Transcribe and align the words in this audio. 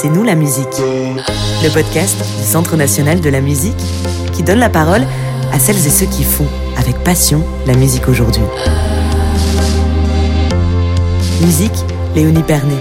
C'est 0.00 0.08
nous 0.08 0.22
la 0.22 0.34
musique. 0.34 0.78
Le 0.78 1.68
podcast 1.74 2.16
du 2.16 2.42
Centre 2.42 2.74
national 2.74 3.20
de 3.20 3.28
la 3.28 3.42
musique 3.42 3.76
qui 4.32 4.42
donne 4.42 4.58
la 4.58 4.70
parole 4.70 5.02
à 5.52 5.58
celles 5.58 5.76
et 5.76 5.90
ceux 5.90 6.06
qui 6.06 6.24
font 6.24 6.46
avec 6.78 6.96
passion 7.04 7.44
la 7.66 7.74
musique 7.74 8.08
aujourd'hui. 8.08 8.40
Musique, 11.42 11.84
Léonie 12.14 12.42
Pernet. 12.42 12.80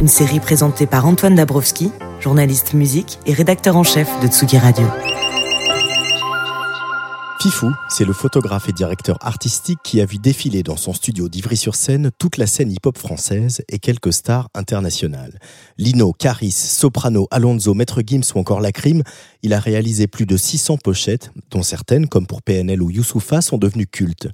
Une 0.00 0.08
série 0.08 0.40
présentée 0.40 0.86
par 0.86 1.06
Antoine 1.06 1.34
Dabrowski, 1.34 1.92
journaliste 2.18 2.72
musique 2.72 3.18
et 3.26 3.34
rédacteur 3.34 3.76
en 3.76 3.84
chef 3.84 4.08
de 4.22 4.28
Tsugi 4.28 4.56
Radio. 4.56 4.86
Fifou, 7.46 7.72
c'est 7.88 8.04
le 8.04 8.12
photographe 8.12 8.68
et 8.68 8.72
directeur 8.72 9.18
artistique 9.20 9.78
qui 9.84 10.00
a 10.00 10.04
vu 10.04 10.18
défiler 10.18 10.64
dans 10.64 10.76
son 10.76 10.92
studio 10.92 11.28
d'Ivry-sur-Seine 11.28 12.10
toute 12.18 12.38
la 12.38 12.46
scène 12.48 12.72
hip-hop 12.72 12.98
française 12.98 13.62
et 13.68 13.78
quelques 13.78 14.12
stars 14.12 14.50
internationales. 14.52 15.38
Lino, 15.78 16.12
Caris, 16.12 16.50
Soprano, 16.50 17.28
Alonso, 17.30 17.72
Maître 17.72 18.02
Gims 18.04 18.24
ou 18.34 18.40
encore 18.40 18.60
Lacrim, 18.60 19.04
il 19.44 19.52
a 19.52 19.60
réalisé 19.60 20.08
plus 20.08 20.26
de 20.26 20.36
600 20.36 20.78
pochettes, 20.78 21.30
dont 21.52 21.62
certaines, 21.62 22.08
comme 22.08 22.26
pour 22.26 22.42
PNL 22.42 22.82
ou 22.82 22.90
Youssoufa, 22.90 23.40
sont 23.40 23.58
devenues 23.58 23.86
cultes. 23.86 24.26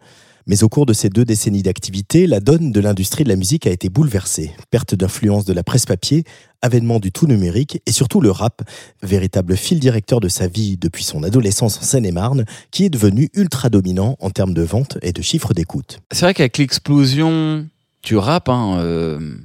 Mais 0.46 0.62
au 0.64 0.68
cours 0.68 0.86
de 0.86 0.92
ces 0.92 1.08
deux 1.08 1.24
décennies 1.24 1.62
d'activité, 1.62 2.26
la 2.26 2.40
donne 2.40 2.72
de 2.72 2.80
l'industrie 2.80 3.24
de 3.24 3.28
la 3.28 3.36
musique 3.36 3.66
a 3.66 3.70
été 3.70 3.88
bouleversée. 3.88 4.52
Perte 4.70 4.94
d'influence 4.94 5.44
de 5.44 5.52
la 5.52 5.62
presse 5.62 5.86
papier, 5.86 6.24
avènement 6.62 6.98
du 6.98 7.12
tout 7.12 7.26
numérique 7.26 7.80
et 7.86 7.92
surtout 7.92 8.20
le 8.20 8.30
rap, 8.30 8.62
véritable 9.02 9.56
fil 9.56 9.78
directeur 9.78 10.20
de 10.20 10.28
sa 10.28 10.46
vie 10.46 10.76
depuis 10.76 11.04
son 11.04 11.22
adolescence 11.22 11.78
en 11.78 11.82
Seine-et-Marne, 11.82 12.44
qui 12.70 12.84
est 12.84 12.90
devenu 12.90 13.28
ultra 13.34 13.68
dominant 13.68 14.16
en 14.20 14.30
termes 14.30 14.54
de 14.54 14.62
vente 14.62 14.98
et 15.02 15.12
de 15.12 15.22
chiffres 15.22 15.54
d'écoute. 15.54 16.00
C'est 16.12 16.24
vrai 16.24 16.34
qu'avec 16.34 16.58
l'explosion 16.58 17.66
du 18.02 18.16
rap, 18.16 18.48
hein, 18.48 18.78
euh, 18.78 19.36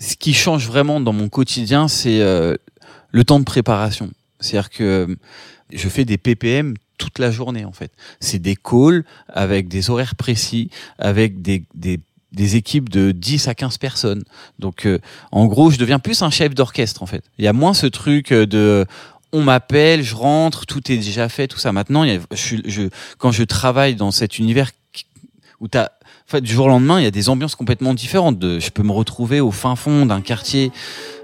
ce 0.00 0.16
qui 0.16 0.34
change 0.34 0.66
vraiment 0.66 1.00
dans 1.00 1.12
mon 1.12 1.28
quotidien, 1.28 1.88
c'est 1.88 2.20
euh, 2.20 2.56
le 3.10 3.24
temps 3.24 3.38
de 3.38 3.44
préparation. 3.44 4.10
C'est-à-dire 4.40 4.70
que 4.70 5.16
je 5.72 5.88
fais 5.88 6.04
des 6.04 6.18
PPM 6.18 6.74
toute 7.00 7.18
la 7.18 7.30
journée 7.30 7.64
en 7.64 7.72
fait. 7.72 7.90
C'est 8.20 8.38
des 8.38 8.54
calls 8.54 9.04
avec 9.28 9.66
des 9.66 9.90
horaires 9.90 10.14
précis, 10.14 10.70
avec 10.98 11.42
des, 11.42 11.64
des 11.74 11.98
des 12.32 12.54
équipes 12.54 12.88
de 12.88 13.10
10 13.10 13.48
à 13.48 13.56
15 13.56 13.78
personnes. 13.78 14.22
Donc 14.60 14.86
euh, 14.86 15.00
en 15.32 15.46
gros, 15.46 15.72
je 15.72 15.78
deviens 15.78 15.98
plus 15.98 16.22
un 16.22 16.30
chef 16.30 16.54
d'orchestre 16.54 17.02
en 17.02 17.06
fait. 17.06 17.24
Il 17.38 17.44
y 17.44 17.48
a 17.48 17.52
moins 17.52 17.74
ce 17.74 17.86
truc 17.86 18.32
de 18.32 18.86
on 19.32 19.42
m'appelle, 19.42 20.02
je 20.02 20.14
rentre, 20.14 20.66
tout 20.66 20.92
est 20.92 20.96
déjà 20.96 21.28
fait, 21.28 21.48
tout 21.48 21.58
ça. 21.58 21.72
Maintenant, 21.72 22.04
je, 22.32 22.88
quand 23.18 23.32
je 23.32 23.44
travaille 23.44 23.94
dans 23.94 24.10
cet 24.10 24.38
univers 24.38 24.70
où 25.60 25.68
tu 25.68 25.78
as 25.78 25.92
en 26.28 26.30
fait, 26.30 26.42
du 26.42 26.52
jour 26.52 26.66
au 26.66 26.68
lendemain, 26.68 27.00
il 27.00 27.02
y 27.02 27.08
a 27.08 27.10
des 27.10 27.28
ambiances 27.28 27.56
complètement 27.56 27.92
différentes. 27.92 28.38
De, 28.38 28.60
je 28.60 28.70
peux 28.70 28.84
me 28.84 28.92
retrouver 28.92 29.40
au 29.40 29.50
fin 29.50 29.74
fond 29.74 30.06
d'un 30.06 30.20
quartier 30.20 30.70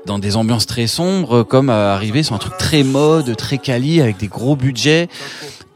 dans 0.04 0.18
des 0.18 0.34
ambiances 0.34 0.66
très 0.66 0.88
sombres, 0.88 1.44
comme 1.44 1.70
arriver 1.70 2.24
sur 2.24 2.34
un 2.34 2.38
truc 2.38 2.56
très 2.58 2.82
mode, 2.82 3.36
très 3.36 3.58
quali, 3.58 4.00
avec 4.00 4.16
des 4.16 4.26
gros 4.26 4.56
budgets 4.56 5.08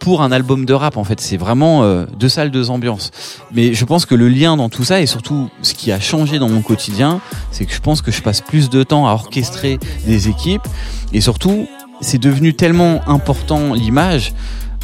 pour 0.01 0.23
un 0.23 0.33
album 0.33 0.65
de 0.65 0.75
rap 0.75 0.97
en 0.97 1.05
fait. 1.05 1.21
C'est 1.21 1.37
vraiment 1.37 1.85
euh, 1.85 2.07
deux 2.19 2.29
salles 2.29 2.51
deux 2.51 2.71
ambiances. 2.71 3.11
Mais 3.53 3.75
je 3.75 3.85
pense 3.85 4.07
que 4.07 4.15
le 4.15 4.29
lien 4.29 4.57
dans 4.57 4.69
tout 4.69 4.85
ça 4.85 5.01
et 5.01 5.07
surtout 5.07 5.49
ce 5.63 5.75
qui 5.75 5.93
a 5.93 6.01
changé 6.01 6.39
dans 6.39 6.49
mon 6.49 6.63
quotidien 6.63 7.21
c'est 7.53 7.67
que 7.67 7.73
je 7.73 7.81
pense 7.81 8.03
que 8.03 8.11
je 8.11 8.23
passe 8.23 8.41
plus 8.41 8.71
de 8.71 8.83
temps 8.83 9.07
à 9.07 9.13
orchestrer 9.13 9.79
des 10.07 10.29
équipes. 10.29 10.67
Et 11.13 11.21
surtout 11.21 11.69
c'est 12.01 12.19
devenu 12.19 12.55
tellement 12.55 13.07
important 13.07 13.75
l'image 13.75 14.33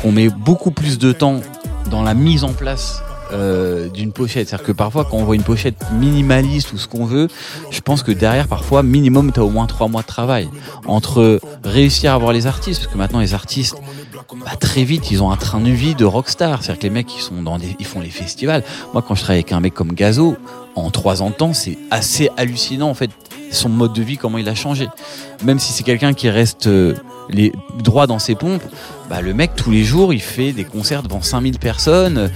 qu'on 0.01 0.13
met 0.13 0.29
beaucoup 0.29 0.71
plus 0.71 0.99
de 0.99 1.13
temps 1.13 1.41
dans 1.91 2.03
la 2.03 2.15
mise 2.15 2.45
en 2.45 2.53
place 2.53 3.03
euh, 3.33 3.89
d'une 3.89 4.13
pochette. 4.13 4.49
C'est-à-dire 4.49 4.67
que 4.67 4.73
parfois, 4.73 5.05
quand 5.05 5.17
on 5.17 5.25
voit 5.25 5.35
une 5.35 5.43
pochette 5.43 5.77
minimaliste 5.93 6.73
ou 6.73 6.79
ce 6.79 6.87
qu'on 6.87 7.05
veut, 7.05 7.29
je 7.71 7.81
pense 7.81 8.03
que 8.03 8.13
derrière, 8.13 8.49
parfois, 8.49 8.83
minimum, 8.83 9.33
tu 9.33 9.41
as 9.41 9.45
au 9.45 9.51
moins 9.51 9.67
trois 9.67 9.89
mois 9.89 10.03
de 10.03 10.07
travail. 10.07 10.49
Entre 10.87 11.41
réussir 11.65 12.13
à 12.13 12.15
avoir 12.15 12.33
les 12.33 12.47
artistes, 12.47 12.83
parce 12.83 12.93
que 12.93 12.99
maintenant, 12.99 13.21
les 13.21 13.35
artistes, 13.35 13.77
bah, 14.45 14.57
très 14.59 14.85
vite, 14.85 15.11
ils 15.11 15.23
ont 15.23 15.31
un 15.31 15.37
train 15.37 15.61
de 15.61 15.71
vie 15.71 15.95
de 15.95 16.05
rockstar. 16.05 16.63
C'est-à-dire 16.63 16.81
que 16.81 16.87
les 16.87 16.91
mecs, 16.91 17.15
ils, 17.17 17.23
sont 17.23 17.43
dans 17.43 17.59
des, 17.59 17.77
ils 17.79 17.87
font 17.87 18.01
les 18.01 18.11
festivals. 18.11 18.63
Moi, 18.93 19.03
quand 19.07 19.15
je 19.15 19.23
travaille 19.23 19.41
avec 19.41 19.53
un 19.53 19.61
mec 19.61 19.75
comme 19.75 19.93
Gazo, 19.93 20.37
en 20.75 20.91
trois 20.91 21.23
ans 21.23 21.31
de 21.31 21.35
temps, 21.35 21.53
c'est 21.53 21.79
assez 21.91 22.29
hallucinant, 22.37 22.89
en 22.89 22.95
fait, 22.95 23.11
son 23.51 23.69
mode 23.69 23.93
de 23.93 24.03
vie, 24.03 24.17
comment 24.17 24.39
il 24.39 24.49
a 24.49 24.55
changé. 24.55 24.89
Même 25.45 25.59
si 25.59 25.73
c'est 25.73 25.83
quelqu'un 25.83 26.15
qui 26.15 26.31
reste 26.31 26.67
euh, 26.67 26.95
les 27.31 27.53
droits 27.83 28.07
dans 28.07 28.19
ses 28.19 28.35
pompes, 28.35 28.65
bah, 29.09 29.21
le 29.21 29.35
mec, 29.35 29.53
tous 29.57 29.71
les 29.71 29.85
jours, 29.85 30.13
il 30.13 30.21
fait 30.23 30.53
des 30.53 30.65
concerts 30.65 31.03
devant 31.03 31.23
5000 31.23 31.59
personnes 31.59 32.31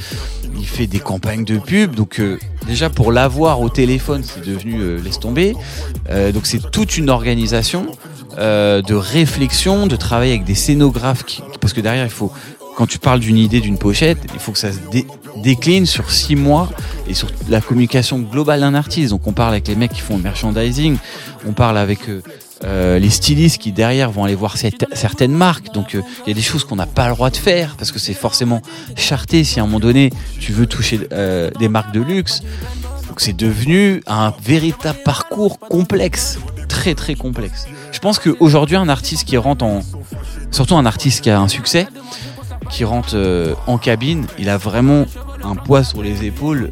il 0.60 0.66
fait 0.66 0.86
des 0.86 1.00
campagnes 1.00 1.44
de 1.44 1.58
pub. 1.58 1.94
Donc 1.94 2.20
euh, 2.20 2.38
déjà 2.66 2.90
pour 2.90 3.12
l'avoir 3.12 3.60
au 3.60 3.68
téléphone, 3.68 4.22
c'est 4.24 4.44
devenu 4.44 4.78
euh, 4.78 5.00
laisse 5.00 5.18
tomber. 5.18 5.54
Euh, 6.10 6.32
donc 6.32 6.46
c'est 6.46 6.70
toute 6.70 6.96
une 6.96 7.10
organisation 7.10 7.86
de 8.38 8.94
réflexion, 8.94 9.86
de 9.86 9.96
travailler 9.96 10.32
avec 10.32 10.44
des 10.44 10.54
scénographes, 10.54 11.24
parce 11.60 11.74
que 11.74 11.82
derrière 11.82 12.04
il 12.04 12.10
faut, 12.10 12.32
quand 12.80 12.86
tu 12.86 12.98
parles 12.98 13.20
d'une 13.20 13.36
idée, 13.36 13.60
d'une 13.60 13.76
pochette, 13.76 14.16
il 14.32 14.40
faut 14.40 14.52
que 14.52 14.58
ça 14.58 14.72
se 14.72 14.78
décline 15.42 15.84
sur 15.84 16.10
six 16.10 16.34
mois 16.34 16.70
et 17.06 17.12
sur 17.12 17.28
la 17.50 17.60
communication 17.60 18.18
globale 18.20 18.60
d'un 18.60 18.72
artiste. 18.72 19.10
Donc 19.10 19.26
on 19.26 19.34
parle 19.34 19.50
avec 19.50 19.68
les 19.68 19.74
mecs 19.74 19.92
qui 19.92 20.00
font 20.00 20.16
le 20.16 20.22
merchandising, 20.22 20.96
on 21.46 21.52
parle 21.52 21.76
avec 21.76 21.98
euh, 22.64 22.98
les 22.98 23.10
stylistes 23.10 23.58
qui 23.58 23.72
derrière 23.72 24.10
vont 24.10 24.24
aller 24.24 24.34
voir 24.34 24.56
certaines 24.56 25.34
marques. 25.34 25.74
Donc 25.74 25.94
euh, 25.94 26.00
il 26.24 26.30
y 26.30 26.32
a 26.32 26.34
des 26.34 26.40
choses 26.40 26.64
qu'on 26.64 26.76
n'a 26.76 26.86
pas 26.86 27.06
le 27.10 27.14
droit 27.14 27.28
de 27.28 27.36
faire 27.36 27.76
parce 27.76 27.92
que 27.92 27.98
c'est 27.98 28.14
forcément 28.14 28.62
charté 28.96 29.44
si 29.44 29.60
à 29.60 29.64
un 29.64 29.66
moment 29.66 29.80
donné 29.80 30.10
tu 30.38 30.52
veux 30.52 30.64
toucher 30.64 31.00
euh, 31.12 31.50
des 31.58 31.68
marques 31.68 31.92
de 31.92 32.00
luxe. 32.00 32.40
Donc 33.08 33.20
c'est 33.20 33.36
devenu 33.36 34.02
un 34.06 34.32
véritable 34.42 35.00
parcours 35.04 35.58
complexe, 35.58 36.38
très 36.66 36.94
très 36.94 37.14
complexe. 37.14 37.66
Je 37.92 37.98
pense 37.98 38.18
qu'aujourd'hui 38.18 38.76
un 38.76 38.88
artiste 38.88 39.26
qui 39.26 39.36
rentre 39.36 39.66
en, 39.66 39.82
surtout 40.50 40.76
un 40.76 40.86
artiste 40.86 41.20
qui 41.22 41.28
a 41.28 41.38
un 41.38 41.48
succès, 41.48 41.86
qui 42.70 42.84
rentre 42.84 43.16
en 43.66 43.78
cabine, 43.78 44.26
il 44.38 44.48
a 44.48 44.56
vraiment 44.56 45.06
un 45.42 45.54
poids 45.54 45.84
sur 45.84 46.02
les 46.02 46.24
épaules, 46.24 46.70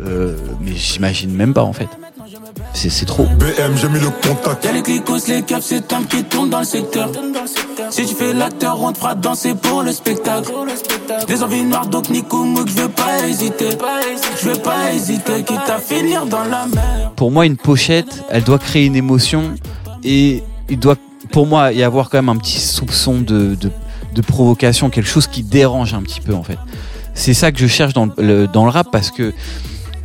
mais 0.61 0.75
j'imagine 0.75 1.31
même 1.31 1.55
pas 1.55 1.65
en 1.65 1.73
fait. 1.73 1.89
C'est 2.75 3.07
trop. 3.07 3.25
BM, 3.25 3.77
j'ai 3.77 3.89
mis 3.89 3.99
le 3.99 4.11
contact. 4.11 4.65
Y'a 4.65 4.73
les 4.73 4.83
clicos, 4.83 5.27
les 5.29 5.43
caps, 5.43 5.65
c'est 5.65 5.93
un 5.93 6.03
qui 6.05 6.23
tourne 6.25 6.51
dans 6.51 6.61
le 6.61 6.65
secteur. 6.65 7.11
Si 7.91 8.07
tu 8.07 8.15
fais 8.15 8.33
l'acteur, 8.33 8.81
on 8.83 8.93
te 8.93 8.99
fera 8.99 9.15
danser 9.15 9.55
pour 9.55 9.83
le 9.83 9.93
spectacle. 9.93 10.53
Des 11.27 11.43
envies 11.43 11.65
noires, 11.65 11.87
donc 11.87 12.09
Nico 12.11 12.45
Mouk, 12.45 12.69
je 12.69 12.83
veux 12.83 12.89
pas 12.89 13.27
hésiter. 13.27 13.71
Je 14.41 14.51
veux 14.51 14.59
pas 14.59 14.93
hésiter, 14.93 15.43
quitte 15.43 15.69
à 15.69 15.79
finir 15.79 16.27
dans 16.27 16.45
la 16.45 16.67
mer. 16.67 17.13
Pour 17.17 17.31
moi, 17.31 17.47
une 17.47 17.57
pochette, 17.57 18.25
elle 18.31 18.45
doit 18.45 18.59
créer 18.59 18.87
une 18.87 18.97
émotion 18.97 19.55
et 20.05 20.43
il 20.69 20.79
doit, 20.79 20.97
pour 21.33 21.47
moi, 21.47 21.73
y 21.73 21.83
avoir 21.83 22.11
quand 22.11 22.19
même 22.19 22.29
un 22.29 22.37
petit 22.37 22.61
soupçon 22.61 23.21
de, 23.21 23.55
de, 23.55 23.71
de 24.21 24.27
provocation, 24.27 24.91
quelque 24.91 25.09
chose 25.09 25.27
qui 25.27 25.43
dérange 25.43 25.95
un 25.95 26.03
petit 26.03 26.21
peu 26.21 26.35
en 26.35 26.43
fait. 26.43 26.59
C'est 27.15 27.35
ça 27.35 27.53
que 27.53 27.59
je 27.59 27.67
cherche 27.67 27.95
dans 27.95 28.09
le, 28.19 28.47
dans 28.47 28.65
le 28.65 28.71
rap 28.71 28.89
parce 28.93 29.11
que 29.11 29.33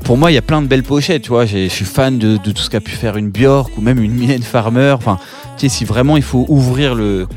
pour 0.04 0.18
moi, 0.18 0.32
il 0.32 0.36
y 0.36 0.38
a 0.38 0.42
plein 0.42 0.62
de 0.62 0.68
belles 0.68 0.84
pochettes, 0.84 1.24
tu 1.24 1.30
vois. 1.30 1.46
Je 1.46 1.68
suis 1.68 1.86
fan 1.86 2.18
de, 2.18 2.38
tout 2.38 2.62
ce 2.62 2.70
qu'a 2.70 2.82
pu 2.82 2.92
faire 2.92 3.16
une 3.16 3.30
Björk 3.30 3.78
ou 3.78 3.82
même 3.82 4.00
une 4.04 4.12
Mylène 4.12 4.44
Farmer. 4.44 4.92
Enfin, 4.98 5.18
tu 5.58 5.62
sais, 5.62 5.70
si 5.70 5.86
vraiment 5.86 6.18
il 6.18 6.24
faut 6.24 6.46
ouvrir 6.50 6.94
le, 6.94 7.28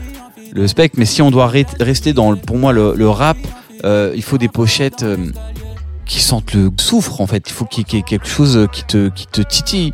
le 0.52 0.66
spectre, 0.66 0.96
mais 0.98 1.04
si 1.04 1.22
on 1.22 1.30
doit 1.30 1.46
rester 1.46 2.12
dans, 2.12 2.34
pour 2.36 2.56
moi, 2.56 2.72
le, 2.72 3.08
rap, 3.08 3.36
euh, 3.84 4.12
il 4.16 4.22
faut 4.22 4.36
des 4.36 4.48
pochettes 4.48 5.04
euh, 5.04 5.16
qui 6.06 6.20
sentent 6.20 6.54
le 6.54 6.70
souffre, 6.78 7.20
en 7.20 7.26
fait. 7.26 7.44
Il 7.48 7.52
faut 7.52 7.66
qu'il 7.66 7.84
y 7.92 7.96
ait 7.98 8.02
quelque 8.02 8.26
chose 8.26 8.66
qui 8.72 8.84
te, 8.84 9.10
qui 9.10 9.26
te 9.28 9.42
titille. 9.42 9.92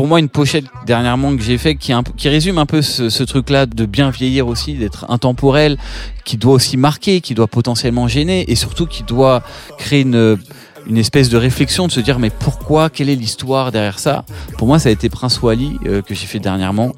Pour 0.00 0.08
moi, 0.08 0.18
une 0.18 0.30
pochette 0.30 0.64
dernièrement 0.86 1.36
que 1.36 1.42
j'ai 1.42 1.58
fait 1.58 1.74
qui, 1.74 1.92
résume 2.24 2.56
un 2.56 2.64
peu 2.64 2.80
ce, 2.80 3.22
truc-là 3.22 3.66
de 3.66 3.84
bien 3.84 4.08
vieillir 4.08 4.48
aussi, 4.48 4.72
d'être 4.72 5.04
intemporel, 5.10 5.76
qui 6.24 6.38
doit 6.38 6.54
aussi 6.54 6.78
marquer, 6.78 7.20
qui 7.20 7.34
doit 7.34 7.48
potentiellement 7.48 8.08
gêner 8.08 8.50
et 8.50 8.54
surtout 8.54 8.86
qui 8.86 9.02
doit 9.02 9.42
créer 9.76 10.00
une 10.00 10.38
une 10.86 10.96
espèce 10.96 11.28
de 11.28 11.36
réflexion 11.36 11.86
de 11.86 11.92
se 11.92 12.00
dire 12.00 12.18
mais 12.18 12.30
pourquoi 12.30 12.88
quelle 12.88 13.10
est 13.10 13.14
l'histoire 13.14 13.72
derrière 13.72 13.98
ça? 13.98 14.24
Pour 14.56 14.66
moi 14.68 14.78
ça 14.78 14.88
a 14.88 14.92
été 14.92 15.10
Prince 15.10 15.42
Wally 15.42 15.76
euh, 15.84 16.00
que 16.00 16.14
j'ai 16.14 16.26
fait 16.26 16.38
dernièrement. 16.38 16.94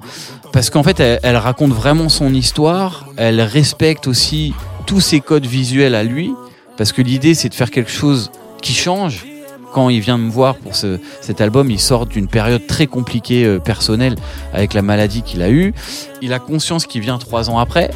Parce 0.52 0.70
qu'en 0.70 0.84
fait 0.84 1.00
elle, 1.00 1.36
raconte 1.36 1.72
vraiment 1.72 2.08
son 2.08 2.32
histoire 2.32 3.08
elle 3.16 3.40
respecte 3.40 4.06
aussi 4.06 4.54
tous 4.86 5.00
ses 5.00 5.18
codes 5.18 5.46
visuels 5.46 5.96
à 5.96 6.04
lui 6.04 6.30
parce 6.76 6.92
que 6.92 7.02
l'idée 7.02 7.34
c'est 7.34 7.48
de 7.48 7.54
faire 7.54 7.72
quelque 7.72 7.90
chose 7.90 8.30
qui 8.62 8.74
change 8.74 9.24
quand 9.72 9.88
il 9.88 10.00
vient 10.00 10.18
me 10.18 10.30
voir 10.30 10.56
pour 10.56 10.76
ce, 10.76 10.98
cet 11.20 11.40
album, 11.40 11.70
il 11.70 11.80
sort 11.80 12.06
d'une 12.06 12.28
période 12.28 12.66
très 12.66 12.86
compliquée 12.86 13.44
euh, 13.44 13.58
personnelle 13.58 14.16
avec 14.52 14.74
la 14.74 14.82
maladie 14.82 15.22
qu'il 15.22 15.42
a 15.42 15.50
eue. 15.50 15.74
Il 16.20 16.32
a 16.32 16.38
conscience 16.38 16.86
qu'il 16.86 17.00
vient 17.00 17.18
trois 17.18 17.50
ans 17.50 17.58
après. 17.58 17.90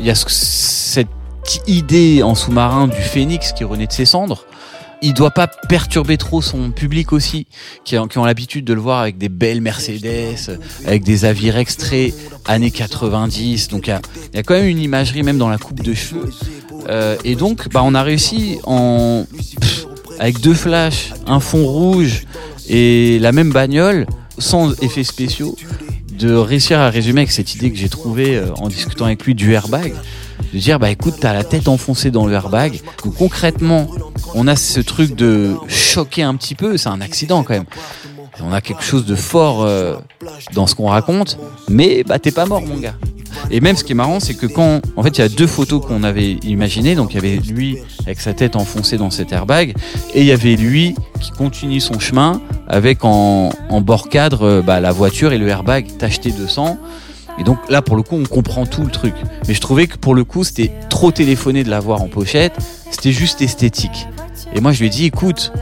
Il 0.00 0.06
y 0.06 0.10
a 0.10 0.14
cette 0.14 1.08
idée 1.66 2.22
en 2.22 2.34
sous-marin 2.34 2.88
du 2.88 3.00
phénix 3.00 3.52
qui 3.52 3.64
renaît 3.64 3.86
de 3.86 3.92
ses 3.92 4.04
cendres 4.04 4.44
il 5.02 5.14
doit 5.14 5.30
pas 5.30 5.46
perturber 5.46 6.16
trop 6.16 6.42
son 6.42 6.70
public 6.70 7.12
aussi, 7.12 7.46
qui, 7.84 7.96
ont 7.98 8.24
l'habitude 8.24 8.64
de 8.64 8.72
le 8.72 8.80
voir 8.80 9.00
avec 9.00 9.18
des 9.18 9.28
belles 9.28 9.60
Mercedes, 9.60 10.58
avec 10.86 11.04
des 11.04 11.24
Avirex 11.24 11.76
très 11.76 12.12
années 12.46 12.70
90. 12.70 13.68
Donc 13.68 13.86
il 13.86 13.90
y 14.34 14.38
a, 14.38 14.42
quand 14.42 14.54
même 14.54 14.66
une 14.66 14.80
imagerie 14.80 15.22
même 15.22 15.38
dans 15.38 15.48
la 15.48 15.58
coupe 15.58 15.82
de 15.82 15.94
cheveux. 15.94 16.30
Euh, 16.88 17.16
et 17.24 17.34
donc 17.34 17.68
bah 17.68 17.82
on 17.84 17.94
a 17.94 18.02
réussi 18.02 18.58
en 18.64 19.26
avec 20.18 20.40
deux 20.40 20.54
flashs, 20.54 21.12
un 21.26 21.40
fond 21.40 21.64
rouge 21.64 22.24
et 22.68 23.18
la 23.18 23.32
même 23.32 23.50
bagnole 23.50 24.06
sans 24.38 24.72
effets 24.82 25.04
spéciaux, 25.04 25.56
de 26.12 26.34
réussir 26.34 26.78
à 26.80 26.90
résumer 26.90 27.22
avec 27.22 27.30
cette 27.30 27.54
idée 27.54 27.70
que 27.70 27.76
j'ai 27.76 27.88
trouvée 27.88 28.36
euh, 28.36 28.52
en 28.56 28.68
discutant 28.68 29.04
avec 29.04 29.24
lui 29.24 29.34
du 29.34 29.52
airbag, 29.52 29.94
de 30.52 30.58
dire 30.58 30.78
bah 30.78 30.90
écoute 30.90 31.14
t'as 31.20 31.32
la 31.32 31.44
tête 31.44 31.68
enfoncée 31.68 32.10
dans 32.10 32.26
le 32.26 32.32
airbag, 32.32 32.80
donc 33.04 33.14
concrètement 33.14 33.88
on 34.34 34.46
a 34.46 34.56
ce 34.56 34.80
truc 34.80 35.14
de 35.14 35.54
choquer 35.68 36.22
un 36.22 36.34
petit 36.34 36.54
peu, 36.54 36.76
c'est 36.76 36.88
un 36.88 37.00
accident 37.00 37.42
quand 37.42 37.54
même. 37.54 37.66
On 38.40 38.52
a 38.52 38.60
quelque 38.60 38.84
chose 38.84 39.04
de 39.04 39.16
fort 39.16 39.62
euh, 39.62 39.96
dans 40.52 40.68
ce 40.68 40.76
qu'on 40.76 40.86
raconte, 40.86 41.38
mais 41.68 42.04
bah 42.04 42.18
t'es 42.20 42.30
pas 42.30 42.46
mort 42.46 42.62
mon 42.62 42.76
gars. 42.76 42.94
Et 43.50 43.60
même 43.60 43.76
ce 43.76 43.84
qui 43.84 43.92
est 43.92 43.94
marrant, 43.94 44.20
c'est 44.20 44.34
que 44.34 44.46
quand, 44.46 44.80
en 44.96 45.02
fait, 45.02 45.18
il 45.18 45.20
y 45.20 45.24
a 45.24 45.28
deux 45.28 45.46
photos 45.46 45.84
qu'on 45.84 46.02
avait 46.02 46.32
imaginées. 46.42 46.94
Donc 46.94 47.12
il 47.12 47.16
y 47.16 47.18
avait 47.18 47.36
lui 47.36 47.78
avec 48.04 48.20
sa 48.20 48.34
tête 48.34 48.56
enfoncée 48.56 48.96
dans 48.96 49.10
cet 49.10 49.32
airbag, 49.32 49.74
et 50.14 50.20
il 50.20 50.26
y 50.26 50.32
avait 50.32 50.56
lui 50.56 50.94
qui 51.20 51.30
continue 51.30 51.80
son 51.80 51.98
chemin 51.98 52.40
avec 52.68 53.04
en, 53.04 53.50
bord 53.80 54.08
cadre 54.08 54.42
euh, 54.42 54.62
bah, 54.62 54.80
la 54.80 54.92
voiture 54.92 55.32
et 55.32 55.38
le 55.38 55.48
airbag 55.48 55.86
tacheté 55.98 56.30
de 56.30 56.46
sang. 56.46 56.78
Et 57.38 57.44
donc 57.44 57.58
là, 57.68 57.82
pour 57.82 57.96
le 57.96 58.02
coup, 58.02 58.16
on 58.16 58.24
comprend 58.24 58.66
tout 58.66 58.82
le 58.82 58.90
truc. 58.90 59.14
Mais 59.46 59.54
je 59.54 59.60
trouvais 59.60 59.86
que 59.86 59.96
pour 59.96 60.14
le 60.14 60.24
coup, 60.24 60.42
c'était 60.42 60.72
trop 60.90 61.12
téléphoné 61.12 61.62
de 61.62 61.70
l'avoir 61.70 62.02
en 62.02 62.08
pochette. 62.08 62.54
C'était 62.90 63.12
juste 63.12 63.40
esthétique. 63.42 64.08
Et 64.54 64.60
moi, 64.60 64.72
je 64.72 64.80
lui 64.80 64.86
ai 64.86 64.90
dit, 64.90 65.04
écoute, 65.04 65.52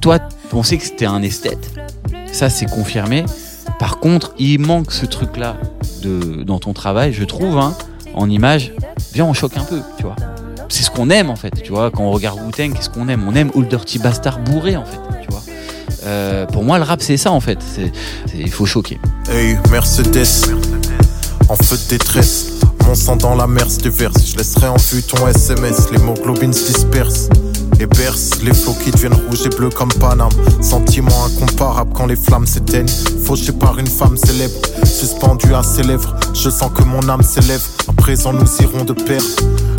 toi, 0.00 0.18
on 0.52 0.62
sait 0.62 0.76
que 0.76 0.84
c'était 0.84 1.06
un 1.06 1.22
esthète. 1.22 1.70
Ça, 2.32 2.50
c'est 2.50 2.66
confirmé. 2.66 3.24
Par 3.78 3.98
contre, 3.98 4.34
il 4.38 4.60
manque 4.60 4.92
ce 4.92 5.06
truc-là 5.06 5.56
dans 6.44 6.58
ton 6.58 6.72
travail, 6.72 7.12
je 7.12 7.24
trouve, 7.24 7.58
hein, 7.58 7.74
en 8.14 8.28
image. 8.28 8.72
Viens, 9.12 9.24
on 9.24 9.32
choque 9.32 9.56
un 9.56 9.64
peu, 9.64 9.80
tu 9.96 10.04
vois. 10.04 10.16
C'est 10.68 10.82
ce 10.82 10.90
qu'on 10.90 11.10
aime, 11.10 11.30
en 11.30 11.36
fait, 11.36 11.62
tu 11.62 11.70
vois. 11.70 11.90
Quand 11.90 12.04
on 12.04 12.10
regarde 12.10 12.40
wu 12.40 12.50
qu'est-ce 12.50 12.90
qu'on 12.90 13.08
aime? 13.08 13.24
On 13.28 13.34
aime 13.34 13.50
Old 13.54 13.68
Dirty 13.68 13.98
Bastard 13.98 14.38
bourré, 14.40 14.76
en 14.76 14.84
fait, 14.84 14.98
tu 15.22 15.28
vois. 15.30 15.42
Euh, 16.04 16.46
pour 16.46 16.64
moi, 16.64 16.78
le 16.78 16.84
rap, 16.84 17.00
c'est 17.00 17.16
ça, 17.16 17.32
en 17.32 17.40
fait. 17.40 17.58
Il 18.34 18.50
faut 18.50 18.66
choquer. 18.66 18.98
Hey, 19.30 19.56
Mercedes, 19.70 20.52
en 21.48 21.56
feu 21.56 21.76
de 21.76 21.88
détresse. 21.88 22.50
Mon 22.86 22.94
sang 22.94 23.16
dans 23.16 23.34
la 23.34 23.46
mer 23.46 23.70
se 23.70 23.88
verse. 23.88 24.26
Je 24.26 24.36
laisserai 24.36 24.68
en 24.68 24.76
vue 24.76 25.02
ton 25.02 25.26
SMS. 25.26 25.90
L'hémoglobine 25.90 26.52
se 26.52 26.72
disperse 26.72 27.28
et 27.84 27.86
berce 27.86 28.42
les 28.42 28.54
flots 28.54 28.76
qui 28.82 28.90
deviennent 28.90 29.14
rouges 29.14 29.46
et 29.46 29.48
bleus 29.50 29.68
comme 29.68 29.92
Paname. 29.92 30.30
Sentiment 30.62 31.26
incomparable 31.26 31.92
quand 31.94 32.06
les 32.06 32.16
flammes 32.16 32.46
s'éteignent. 32.46 32.88
Fauché 33.24 33.52
par 33.52 33.78
une 33.78 33.86
femme 33.86 34.16
célèbre, 34.16 34.54
suspendue 34.84 35.54
à 35.54 35.62
ses 35.62 35.82
lèvres. 35.82 36.16
Je 36.34 36.48
sens 36.50 36.70
que 36.74 36.82
mon 36.82 37.06
âme 37.08 37.22
s'élève. 37.22 37.62
À 37.88 37.92
présent, 37.92 38.32
nous 38.32 38.46
irons 38.62 38.84
de 38.84 38.92
pair. 38.92 39.22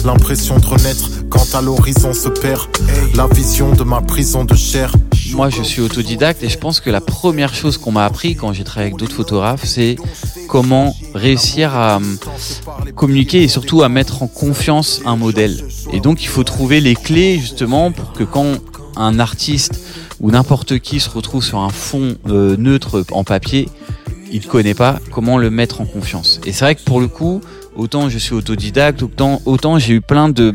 L'impression 0.03 0.57
de 0.59 0.65
renaître 0.65 1.09
quand 1.29 1.55
à 1.55 1.61
l'horizon 1.61 2.13
se 2.13 2.29
perd. 2.29 2.67
La 3.15 3.27
vision 3.27 3.71
de 3.73 3.83
ma 3.83 4.01
prison 4.01 4.45
de 4.45 4.55
chair. 4.55 4.93
Moi, 5.33 5.49
je 5.49 5.63
suis 5.63 5.81
autodidacte 5.81 6.43
et 6.43 6.49
je 6.49 6.57
pense 6.57 6.79
que 6.79 6.89
la 6.89 7.01
première 7.01 7.53
chose 7.53 7.77
qu'on 7.77 7.91
m'a 7.91 8.05
appris 8.05 8.35
quand 8.35 8.53
j'ai 8.53 8.63
travaillé 8.63 8.91
avec 8.91 8.99
d'autres 8.99 9.15
photographes, 9.15 9.65
c'est 9.65 9.95
comment 10.47 10.95
réussir 11.13 11.75
à 11.75 11.97
hum, 11.97 12.17
communiquer 12.95 13.43
et 13.43 13.47
surtout 13.47 13.81
à 13.81 13.89
mettre 13.89 14.21
en 14.23 14.27
confiance 14.27 15.01
un 15.05 15.15
modèle. 15.15 15.65
Et 15.95 16.01
donc, 16.01 16.23
il 16.23 16.27
faut 16.27 16.43
trouver 16.43 16.81
les 16.81 16.93
clés 16.93 17.39
justement 17.39 17.89
pour 17.93 18.11
que 18.11 18.25
quand 18.25 18.57
un 18.97 19.17
artiste 19.17 19.79
ou 20.19 20.29
n'importe 20.29 20.79
qui 20.79 20.99
se 20.99 21.09
retrouve 21.09 21.41
sur 21.41 21.59
un 21.59 21.69
fond 21.69 22.17
euh, 22.27 22.57
neutre 22.57 23.05
en 23.11 23.23
papier, 23.23 23.69
il 24.29 24.41
ne 24.41 24.45
connaît 24.45 24.73
pas 24.73 24.99
comment 25.09 25.37
le 25.37 25.49
mettre 25.49 25.79
en 25.79 25.85
confiance. 25.85 26.41
Et 26.45 26.51
c'est 26.51 26.65
vrai 26.65 26.75
que 26.75 26.83
pour 26.83 26.99
le 26.99 27.07
coup, 27.07 27.39
autant 27.77 28.09
je 28.09 28.17
suis 28.17 28.33
autodidacte, 28.33 29.03
autant, 29.03 29.41
autant 29.45 29.79
j'ai 29.79 29.93
eu 29.93 30.01
plein 30.01 30.27
de 30.27 30.53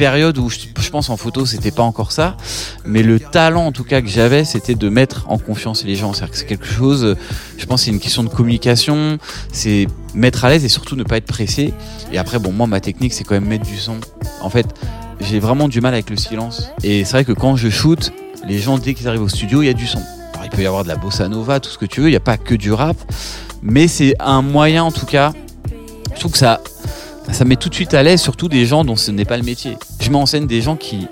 période 0.00 0.38
où 0.38 0.48
je, 0.48 0.88
pense 0.90 1.10
en 1.10 1.18
photo 1.18 1.44
c'était 1.44 1.70
pas 1.70 1.82
encore 1.82 2.10
ça, 2.10 2.38
mais 2.86 3.02
le 3.02 3.20
talent 3.20 3.66
en 3.66 3.70
tout 3.70 3.84
cas 3.84 4.00
que 4.00 4.08
j'avais 4.08 4.46
c'était 4.46 4.74
de 4.74 4.88
mettre 4.88 5.26
en 5.28 5.36
confiance 5.36 5.84
les 5.84 5.94
gens. 5.94 6.14
C'est 6.14 6.46
quelque 6.46 6.64
chose, 6.64 7.16
je 7.58 7.66
pense 7.66 7.82
c'est 7.82 7.90
une 7.90 8.00
question 8.00 8.22
de 8.22 8.30
communication, 8.30 9.18
c'est 9.52 9.88
mettre 10.14 10.46
à 10.46 10.48
l'aise 10.48 10.64
et 10.64 10.70
surtout 10.70 10.96
ne 10.96 11.02
pas 11.02 11.18
être 11.18 11.26
pressé. 11.26 11.74
Et 12.14 12.18
après 12.18 12.38
bon 12.38 12.50
moi 12.50 12.66
ma 12.66 12.80
technique 12.80 13.12
c'est 13.12 13.24
quand 13.24 13.34
même 13.34 13.44
mettre 13.44 13.66
du 13.66 13.76
son. 13.76 13.98
En 14.40 14.48
fait 14.48 14.66
j'ai 15.20 15.38
vraiment 15.38 15.68
du 15.68 15.82
mal 15.82 15.92
avec 15.92 16.08
le 16.08 16.16
silence. 16.16 16.70
Et 16.82 17.04
c'est 17.04 17.12
vrai 17.12 17.26
que 17.26 17.32
quand 17.32 17.56
je 17.56 17.68
shoot, 17.68 18.10
les 18.48 18.58
gens 18.58 18.78
dès 18.78 18.94
qu'ils 18.94 19.06
arrivent 19.06 19.20
au 19.20 19.28
studio 19.28 19.60
il 19.60 19.66
y 19.66 19.68
a 19.68 19.74
du 19.74 19.86
son. 19.86 20.00
Alors, 20.32 20.46
il 20.46 20.50
peut 20.50 20.62
y 20.62 20.66
avoir 20.66 20.82
de 20.82 20.88
la 20.88 20.96
bossa 20.96 21.28
nova, 21.28 21.60
tout 21.60 21.68
ce 21.68 21.76
que 21.76 21.84
tu 21.84 22.00
veux, 22.00 22.08
il 22.08 22.12
n'y 22.12 22.16
a 22.16 22.20
pas 22.20 22.38
que 22.38 22.54
du 22.54 22.72
rap, 22.72 22.96
mais 23.60 23.86
c'est 23.86 24.14
un 24.18 24.40
moyen 24.40 24.82
en 24.82 24.92
tout 24.92 25.04
cas. 25.04 25.34
Je 26.14 26.20
trouve 26.20 26.32
que 26.32 26.38
ça 26.38 26.62
ça 27.32 27.44
met 27.44 27.56
tout 27.56 27.68
de 27.68 27.74
suite 27.74 27.94
à 27.94 28.02
l'aise, 28.02 28.20
surtout 28.20 28.48
des 28.48 28.66
gens 28.66 28.84
dont 28.84 28.96
ce 28.96 29.10
n'est 29.10 29.24
pas 29.24 29.36
le 29.36 29.42
métier. 29.42 29.76
Je 30.00 30.10
m'enseigne 30.10 30.46
des 30.46 30.62
gens 30.62 30.76
qui, 30.76 31.06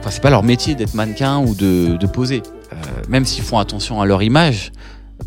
enfin, 0.00 0.10
c'est 0.10 0.22
pas 0.22 0.30
leur 0.30 0.42
métier 0.42 0.74
d'être 0.74 0.94
mannequin 0.94 1.38
ou 1.38 1.54
de, 1.54 1.96
de 1.96 2.06
poser, 2.06 2.42
euh, 2.72 2.76
même 3.08 3.24
s'ils 3.24 3.44
font 3.44 3.58
attention 3.58 4.00
à 4.00 4.06
leur 4.06 4.22
image. 4.22 4.72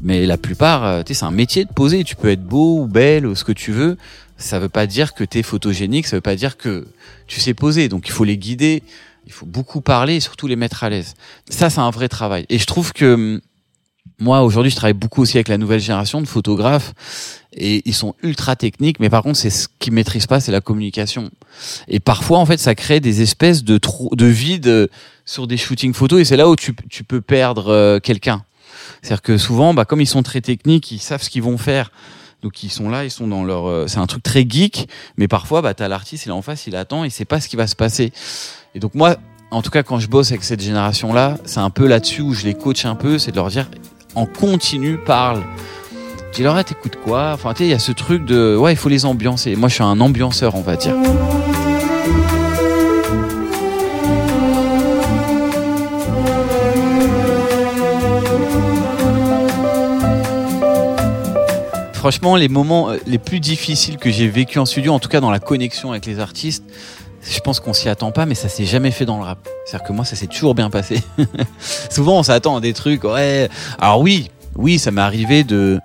Mais 0.02 0.26
la 0.26 0.38
plupart, 0.38 0.86
euh, 0.86 1.04
tu 1.04 1.14
sais, 1.14 1.20
c'est 1.20 1.26
un 1.26 1.32
métier 1.32 1.66
de 1.66 1.74
poser. 1.74 2.04
Tu 2.04 2.16
peux 2.16 2.30
être 2.30 2.44
beau 2.44 2.80
ou 2.80 2.88
belle 2.88 3.26
ou 3.28 3.36
ce 3.36 3.44
que 3.44 3.52
tu 3.52 3.72
veux. 3.72 3.98
Ça 4.38 4.58
veut 4.58 4.70
pas 4.70 4.88
dire 4.88 5.14
que 5.14 5.24
tu 5.24 5.40
es 5.40 5.44
photogénique. 5.44 6.08
Ça 6.08 6.18
veut 6.18 6.22
pas 6.22 6.36
dire 6.36 6.58
que 6.58 6.88
tu 7.28 7.40
sais 7.40 7.54
poser. 7.54 7.90
Donc 7.90 8.08
il 8.08 8.12
faut 8.12 8.24
les 8.24 8.38
guider. 8.38 8.84
Il 9.28 9.34
faut 9.34 9.46
beaucoup 9.46 9.82
parler 9.82 10.16
et 10.16 10.20
surtout 10.20 10.48
les 10.48 10.56
mettre 10.56 10.84
à 10.84 10.90
l'aise. 10.90 11.14
Ça, 11.50 11.70
c'est 11.70 11.82
un 11.82 11.92
vrai 11.92 12.08
travail. 12.08 12.46
Et 12.50 12.58
je 12.58 12.66
trouve 12.66 12.94
que 12.94 13.14
hum, 13.14 13.42
moi, 14.22 14.44
aujourd'hui, 14.44 14.70
je 14.70 14.76
travaille 14.76 14.94
beaucoup 14.94 15.22
aussi 15.24 15.38
avec 15.38 15.48
la 15.48 15.58
nouvelle 15.58 15.80
génération 15.80 16.22
de 16.22 16.28
photographes 16.28 16.94
et 17.54 17.82
ils 17.86 17.94
sont 17.94 18.14
ultra 18.22 18.56
techniques, 18.56 19.00
mais 19.00 19.10
par 19.10 19.24
contre, 19.24 19.38
c'est 19.38 19.50
ce 19.50 19.68
qu'ils 19.80 19.94
maîtrisent 19.94 20.28
pas, 20.28 20.40
c'est 20.40 20.52
la 20.52 20.62
communication. 20.62 21.32
Et 21.88 22.00
parfois, 22.00 22.38
en 22.38 22.46
fait, 22.46 22.60
ça 22.60 22.76
crée 22.76 23.00
des 23.00 23.22
espèces 23.22 23.64
de 23.64 23.78
trous, 23.78 24.16
de 24.16 24.28
vides 24.28 24.68
euh, 24.68 24.88
sur 25.26 25.48
des 25.48 25.58
shootings 25.58 25.94
photos 25.94 26.22
et 26.22 26.26
c'est 26.26 26.38
là 26.38 26.48
où 26.50 26.56
tu, 26.56 26.76
tu 26.90 27.04
peux 27.04 27.20
perdre 27.20 27.70
euh, 27.70 28.00
quelqu'un. 28.00 28.44
C'est-à-dire 29.02 29.22
que 29.24 29.38
souvent, 29.38 29.74
bah, 29.74 29.86
comme 29.86 30.02
ils 30.02 30.08
sont 30.08 30.24
très 30.24 30.42
techniques, 30.42 30.92
ils 30.92 31.00
savent 31.00 31.24
ce 31.24 31.30
qu'ils 31.30 31.44
vont 31.44 31.58
faire. 31.58 31.92
Donc 32.44 32.64
ils 32.64 32.72
sont 32.72 32.90
là, 32.90 33.04
ils 33.04 33.12
sont 33.12 33.28
dans 33.28 33.44
leur. 33.44 33.68
Euh, 33.68 33.88
c'est 33.88 34.00
un 34.00 34.08
truc 34.08 34.24
très 34.24 34.46
geek, 34.48 34.88
mais 35.18 35.28
parfois, 35.28 35.62
bah, 35.62 35.74
t'as 35.74 35.88
l'artiste, 35.88 36.26
il 36.26 36.30
est 36.30 36.34
en 36.34 36.42
face, 36.42 36.68
il 36.68 36.76
attend, 36.76 37.04
il 37.04 37.12
sait 37.12 37.26
pas 37.26 37.40
ce 37.40 37.48
qui 37.48 37.56
va 37.56 37.68
se 37.68 37.76
passer. 37.76 38.12
Et 38.76 38.80
donc 38.80 38.96
moi, 38.96 39.18
en 39.52 39.62
tout 39.62 39.70
cas, 39.70 39.84
quand 39.84 40.00
je 40.00 40.08
bosse 40.08 40.32
avec 40.32 40.44
cette 40.44 40.62
génération-là, 40.62 41.38
c'est 41.46 41.60
un 41.60 41.70
peu 41.70 41.86
là-dessus 41.86 42.22
où 42.22 42.34
je 42.34 42.46
les 42.46 42.54
coach 42.54 42.86
un 42.86 42.96
peu, 42.96 43.20
c'est 43.20 43.32
de 43.32 43.36
leur 43.36 43.50
dire 43.50 43.68
en 44.16 44.26
continu 44.26 44.98
parle. 44.98 45.44
Tu 46.32 46.44
leur 46.44 46.64
t'écoutes 46.64 46.98
quoi? 47.04 47.32
Enfin, 47.34 47.54
tu 47.54 47.64
il 47.64 47.70
y 47.70 47.74
a 47.74 47.80
ce 47.80 47.92
truc 47.92 48.24
de 48.26 48.56
ouais, 48.56 48.74
il 48.74 48.78
faut 48.78 48.90
les 48.90 49.06
ambiancer. 49.06 49.56
Moi, 49.56 49.68
je 49.70 49.76
suis 49.76 49.84
un 49.84 50.00
ambianceur, 50.00 50.56
on 50.56 50.62
va 50.62 50.76
dire. 50.76 50.96
Franchement, 62.02 62.36
les 62.36 62.50
moments 62.50 62.90
euh, 62.90 62.98
les 63.06 63.20
plus 63.20 63.40
difficiles 63.40 63.98
que 63.98 64.10
j'ai 64.10 64.28
vécu 64.28 64.58
en 64.58 64.66
studio, 64.66 64.92
en 64.92 64.98
tout 64.98 65.08
cas 65.08 65.20
dans 65.20 65.30
la 65.30 65.40
connexion 65.40 65.92
avec 65.92 66.08
les 66.08 66.18
artistes, 66.18 66.64
je 67.30 67.40
pense 67.40 67.60
qu'on 67.60 67.74
s'y 67.74 67.90
attend 67.90 68.12
pas, 68.12 68.26
mais 68.26 68.36
ça 68.36 68.50
s'est 68.50 68.66
jamais 68.66 68.92
fait 68.92 69.06
dans 69.06 69.18
le 69.18 69.24
rap. 69.24 69.48
C'est-à-dire 69.66 69.88
que 69.88 69.94
moi, 69.94 70.06
ça 70.06 70.16
s'est 70.16 70.28
toujours 70.28 70.56
bien 70.56 70.70
passé. 70.70 71.02
Souvent, 71.90 72.20
on 72.20 72.24
s'attend 72.24 72.58
à 72.58 72.62
des 72.62 72.74
trucs, 72.74 73.04
ouais. 73.04 73.50
Alors 73.80 74.02
oui, 74.02 74.32
oui, 74.56 74.80
ça 74.80 74.92
m'est 74.92 75.02
arrivé 75.02 75.44
de. 75.44 75.80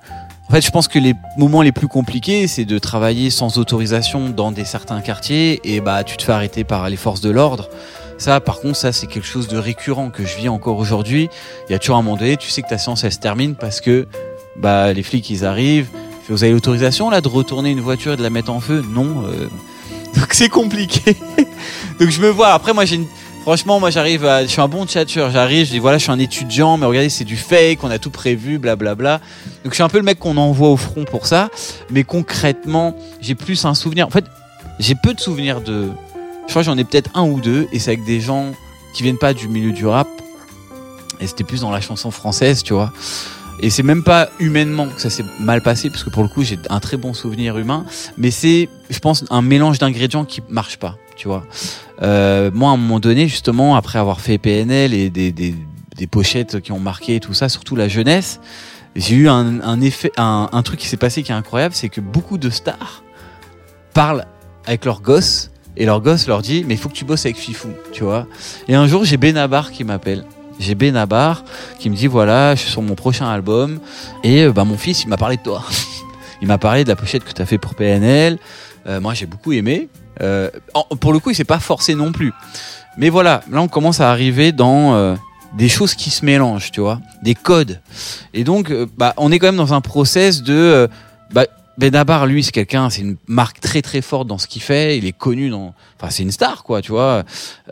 En 0.49 0.53
fait, 0.53 0.61
je 0.61 0.71
pense 0.71 0.87
que 0.87 0.99
les 0.99 1.15
moments 1.37 1.63
les 1.63 1.73
plus 1.73 1.89
compliqués, 1.89 2.47
c'est 2.47 2.65
de 2.65 2.79
travailler 2.79 3.31
sans 3.31 3.59
autorisation 3.59 4.29
dans 4.31 4.53
des 4.53 4.65
certains 4.65 5.01
quartiers 5.01 5.61
et 5.65 5.81
bah 5.81 6.05
tu 6.05 6.17
te 6.17 6.23
fais 6.23 6.33
arrêter 6.33 6.63
par 6.63 6.89
les 6.89 6.97
forces 6.97 7.21
de 7.21 7.31
l'ordre. 7.31 7.69
Ça, 8.17 8.41
par 8.41 8.61
contre, 8.61 8.77
ça 8.77 8.93
c'est 8.93 9.09
quelque 9.09 9.27
chose 9.27 9.49
de 9.49 9.59
récurrent 9.59 10.11
que 10.11 10.25
je 10.25 10.37
vis 10.37 10.49
encore 10.49 10.79
aujourd'hui. 10.79 11.29
Il 11.69 11.73
y 11.73 11.75
a 11.75 11.81
toujours 11.81 11.97
un 11.97 12.03
moment 12.03 12.17
donné, 12.17 12.37
tu 12.37 12.49
sais 12.49 12.63
que 12.63 12.69
ta 12.69 12.79
séance 12.79 13.03
elle 13.03 13.13
se 13.13 13.19
termine 13.19 13.57
parce 13.57 13.81
que 13.81 14.07
bah 14.57 14.93
les 14.93 15.03
flics 15.03 15.29
ils 15.31 15.45
arrivent. 15.45 15.89
Vous 16.29 16.45
avez 16.45 16.53
l'autorisation 16.53 17.11
là 17.11 17.21
de 17.21 17.29
retourner 17.29 17.71
une 17.71 17.81
voiture 17.81 18.13
et 18.13 18.17
de 18.17 18.23
la 18.23 18.31
mettre 18.31 18.53
en 18.53 18.61
feu? 18.61 18.85
Non. 18.89 19.25
Euh, 19.27 19.49
donc 20.15 20.29
c'est 20.33 20.49
compliqué. 20.49 21.17
donc 22.01 22.11
je 22.11 22.21
me 22.21 22.29
vois. 22.29 22.49
Après, 22.49 22.73
moi, 22.73 22.85
j'ai 22.85 22.97
une... 22.97 23.07
Franchement, 23.43 23.79
moi, 23.79 23.91
j'arrive 23.91 24.25
à... 24.25 24.43
Je 24.43 24.49
suis 24.49 24.61
un 24.61 24.69
bon 24.69 24.87
tchatcheur. 24.87 25.31
J'arrive, 25.31 25.67
je 25.67 25.71
dis, 25.73 25.79
voilà, 25.79 25.99
je 25.99 26.03
suis 26.03 26.13
un 26.13 26.19
étudiant, 26.19 26.77
mais 26.79 26.87
regardez, 26.87 27.09
c'est 27.09 27.25
du 27.25 27.37
fake, 27.37 27.79
on 27.85 27.91
a 27.91 27.99
tout 27.99 28.11
prévu, 28.11 28.59
blablabla. 28.59 29.21
Donc 29.63 29.73
je 29.73 29.75
suis 29.75 29.85
un 29.85 29.89
peu 29.89 29.99
le 29.99 30.05
mec 30.05 30.19
qu'on 30.19 30.37
envoie 30.37 30.69
au 30.69 30.77
front 30.77 31.05
pour 31.05 31.27
ça. 31.27 31.49
Mais 31.91 32.03
concrètement, 32.03 32.97
j'ai 33.21 33.35
plus 33.35 33.65
un 33.65 33.75
souvenir. 33.75 34.07
En 34.07 34.11
fait, 34.11 34.25
j'ai 34.79 34.95
peu 34.95 35.15
de 35.15 35.21
souvenirs 35.21 35.61
de... 35.61 35.89
Je 36.47 36.51
crois 36.51 36.63
que 36.63 36.67
j'en 36.67 36.79
ai 36.79 36.85
peut-être 36.85 37.11
un 37.15 37.23
ou 37.23 37.41
deux, 37.41 37.69
et 37.73 37.79
c'est 37.79 37.91
avec 37.93 38.05
des 38.05 38.21
gens 38.21 38.53
qui 38.95 39.03
viennent 39.03 39.19
pas 39.19 39.35
du 39.35 39.49
milieu 39.49 39.73
du 39.73 39.87
rap. 39.87 40.09
Et 41.21 41.27
c'était 41.27 41.45
plus 41.45 41.61
dans 41.61 41.71
la 41.71 41.81
chanson 41.81 42.11
française, 42.11 42.63
tu 42.63 42.73
vois. 42.73 42.93
Et 43.61 43.71
c'est 43.71 43.83
même 43.83 44.03
pas 44.03 44.29
humainement 44.39 44.87
que 44.87 45.01
ça 45.01 45.11
s'est 45.11 45.25
mal 45.41 45.63
passé, 45.63 45.91
parce 45.91 46.05
que 46.05 46.11
pour 46.11 46.23
le 46.23 46.29
coup, 46.29 46.43
j'ai 46.43 46.59
un 46.69 46.81
très 46.81 46.97
bon 46.97 47.15
souvenir 47.15 47.57
humain. 47.59 47.85
Mais 48.19 48.31
c'est, 48.31 48.69
je 48.91 48.99
pense, 48.99 49.25
un 49.31 49.43
mélange 49.43 49.79
d'ingrédients 49.79 50.25
qui 50.25 50.43
marche 50.49 50.79
pas, 50.79 50.97
tu 51.17 51.29
vois. 51.29 51.45
Euh, 52.03 52.51
moi, 52.53 52.71
à 52.71 52.75
un 52.75 52.77
moment 52.77 53.01
donné, 53.01 53.29
justement, 53.29 53.77
après 53.77 53.99
avoir 53.99 54.21
fait 54.21 54.39
PNL 54.39 54.93
et 54.93 55.11
des, 55.11 55.33
des, 55.33 55.55
des 55.97 56.07
pochettes 56.07 56.61
qui 56.61 56.73
ont 56.73 56.81
marqué 56.81 57.19
tout 57.21 57.35
ça, 57.35 57.49
surtout 57.49 57.77
la 57.77 57.89
jeunesse, 57.89 58.41
j'ai 58.95 59.17
eu 59.17 59.29
un, 59.29 59.61
un 59.61 59.81
effet, 59.81 60.13
un, 60.17 60.49
un 60.53 60.63
truc 60.63 60.81
qui 60.81 60.89
s'est 60.89 60.97
passé 60.97 61.23
qui 61.23 61.33
est 61.33 61.35
incroyable, 61.35 61.75
c'est 61.75 61.89
que 61.89 62.01
beaucoup 62.01 62.39
de 62.39 62.51
stars 62.51 63.03
parlent 63.93 64.27
avec 64.67 64.85
leurs 64.85 65.01
gosses 65.01 65.51
et 65.77 65.85
leur 65.85 66.01
gosse 66.01 66.27
leur 66.27 66.43
dit 66.43 66.65
mais 66.67 66.75
il 66.75 66.77
faut 66.79 66.89
que 66.89 66.95
tu 66.95 67.05
bosses 67.05 67.27
avec 67.27 67.37
Fifou, 67.37 67.69
tu 67.93 68.05
vois. 68.05 68.27
Et 68.69 68.75
un 68.75 68.87
jour 68.87 69.05
j'ai 69.05 69.17
Benabar 69.17 69.71
qui 69.71 69.85
m'appelle 69.85 70.25
j'ai 70.59 70.75
Benabar 70.75 71.45
qui 71.79 71.91
me 71.91 71.97
dit 71.97 72.07
voilà, 72.07 72.55
je 72.55 72.63
suis 72.63 72.71
sur 72.71 72.83
mon 72.83 72.95
prochain 72.95 73.29
album 73.29 73.81
et 74.25 74.45
euh, 74.45 74.53
bah 74.53 74.65
mon 74.65 74.79
fils 74.79 75.05
il 75.05 75.09
m'a 75.09 75.17
parlé 75.17 75.37
de 75.37 75.43
toi. 75.43 75.65
il 76.43 76.49
m'a 76.49 76.59
parlé 76.59 76.85
de 76.85 76.89
la 76.89 76.97
pochette 76.97 77.25
que 77.25 77.33
tu 77.33 77.43
as 77.43 77.47
fait 77.47 77.59
pour 77.59 77.75
PNL. 77.75 78.39
Euh, 78.87 79.01
moi 79.01 79.15
j'ai 79.15 79.27
beaucoup 79.27 79.53
aimé. 79.53 79.89
Euh, 80.23 80.51
pour 81.01 81.13
le 81.13 81.19
coup, 81.19 81.31
il 81.31 81.35
s'est 81.35 81.45
pas 81.45 81.59
forcé 81.61 81.95
non 81.95 82.13
plus. 82.13 82.33
Mais 82.97 83.11
voilà, 83.11 83.43
là 83.51 83.61
on 83.61 83.69
commence 83.69 84.01
à 84.01 84.11
arriver 84.11 84.53
dans 84.53 84.95
euh, 84.95 85.15
des 85.57 85.69
choses 85.69 85.95
qui 85.95 86.11
se 86.11 86.25
mélangent, 86.25 86.71
tu 86.71 86.81
vois, 86.81 87.01
des 87.23 87.35
codes. 87.35 87.81
Et 88.33 88.45
donc, 88.45 88.71
euh, 88.71 88.87
bah, 88.97 89.15
on 89.17 89.31
est 89.33 89.39
quand 89.39 89.47
même 89.47 89.57
dans 89.57 89.75
un 89.75 89.81
process 89.81 90.43
de. 90.43 90.55
Euh, 90.55 90.89
bah, 91.33 91.47
Benabar, 91.79 92.27
lui, 92.27 92.43
c'est 92.43 92.53
quelqu'un, 92.53 92.91
c'est 92.91 93.03
une 93.03 93.17
marque 93.27 93.61
très 93.61 93.83
très 93.83 94.01
forte 94.01 94.27
dans 94.27 94.39
ce 94.39 94.47
qu'il 94.47 94.63
fait. 94.63 94.99
Il 94.99 95.05
est 95.05 95.17
connu 95.17 95.51
dans, 95.51 95.75
enfin, 95.99 96.11
c'est 96.11 96.23
une 96.23 96.33
star, 96.33 96.65
quoi, 96.65 96.83
tu 96.83 96.93
vois. 96.93 97.25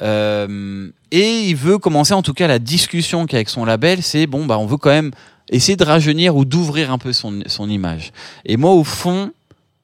Euh, 0.03 0.91
et 1.11 1.41
il 1.49 1.57
veut 1.57 1.79
commencer, 1.79 2.13
en 2.15 2.23
tout 2.23 2.35
cas, 2.35 2.47
la 2.47 2.59
discussion 2.59 3.27
qu'avec 3.27 3.49
son 3.49 3.65
label, 3.65 4.03
c'est 4.03 4.27
bon, 4.27 4.47
bah, 4.47 4.59
on 4.59 4.67
veut 4.67 4.77
quand 4.77 4.91
même 4.91 5.13
essayer 5.51 5.77
de 5.77 5.85
rajeunir 5.85 6.37
ou 6.37 6.45
d'ouvrir 6.45 6.91
un 6.91 6.99
peu 6.99 7.13
son 7.13 7.41
son 7.47 7.69
image. 7.69 8.13
Et 8.45 8.57
moi, 8.57 8.73
au 8.73 8.85
fond, 8.85 9.31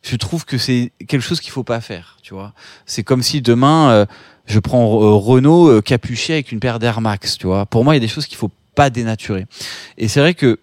je 0.03 0.17
trouve 0.17 0.45
que 0.45 0.59
c'est 0.59 0.93
quelque 1.07 1.21
chose 1.21 1.41
qu'il 1.41 1.53
faut 1.53 1.65
pas 1.65 1.81
faire, 1.81 2.19
tu 2.23 2.35
vois. 2.35 2.53
C'est 2.87 3.03
comme 3.03 3.23
si 3.23 3.43
demain, 3.43 3.91
euh, 3.91 4.07
je 4.47 4.59
prends 4.59 4.85
euh, 4.85 5.15
Renault 5.15 5.69
euh, 5.69 5.81
capuché 5.81 6.35
avec 6.35 6.53
une 6.53 6.61
paire 6.61 6.79
d'Air 6.79 7.01
Max, 7.01 7.39
tu 7.39 7.47
vois. 7.47 7.67
Pour 7.67 7.85
moi, 7.85 7.95
il 7.95 7.97
y 7.97 8.03
a 8.03 8.07
des 8.07 8.13
choses 8.13 8.27
qu'il 8.27 8.39
faut 8.39 8.51
pas 8.75 8.91
dénaturer. 8.91 9.47
Et 9.99 10.09
c'est 10.09 10.21
vrai 10.21 10.35
que 10.35 10.59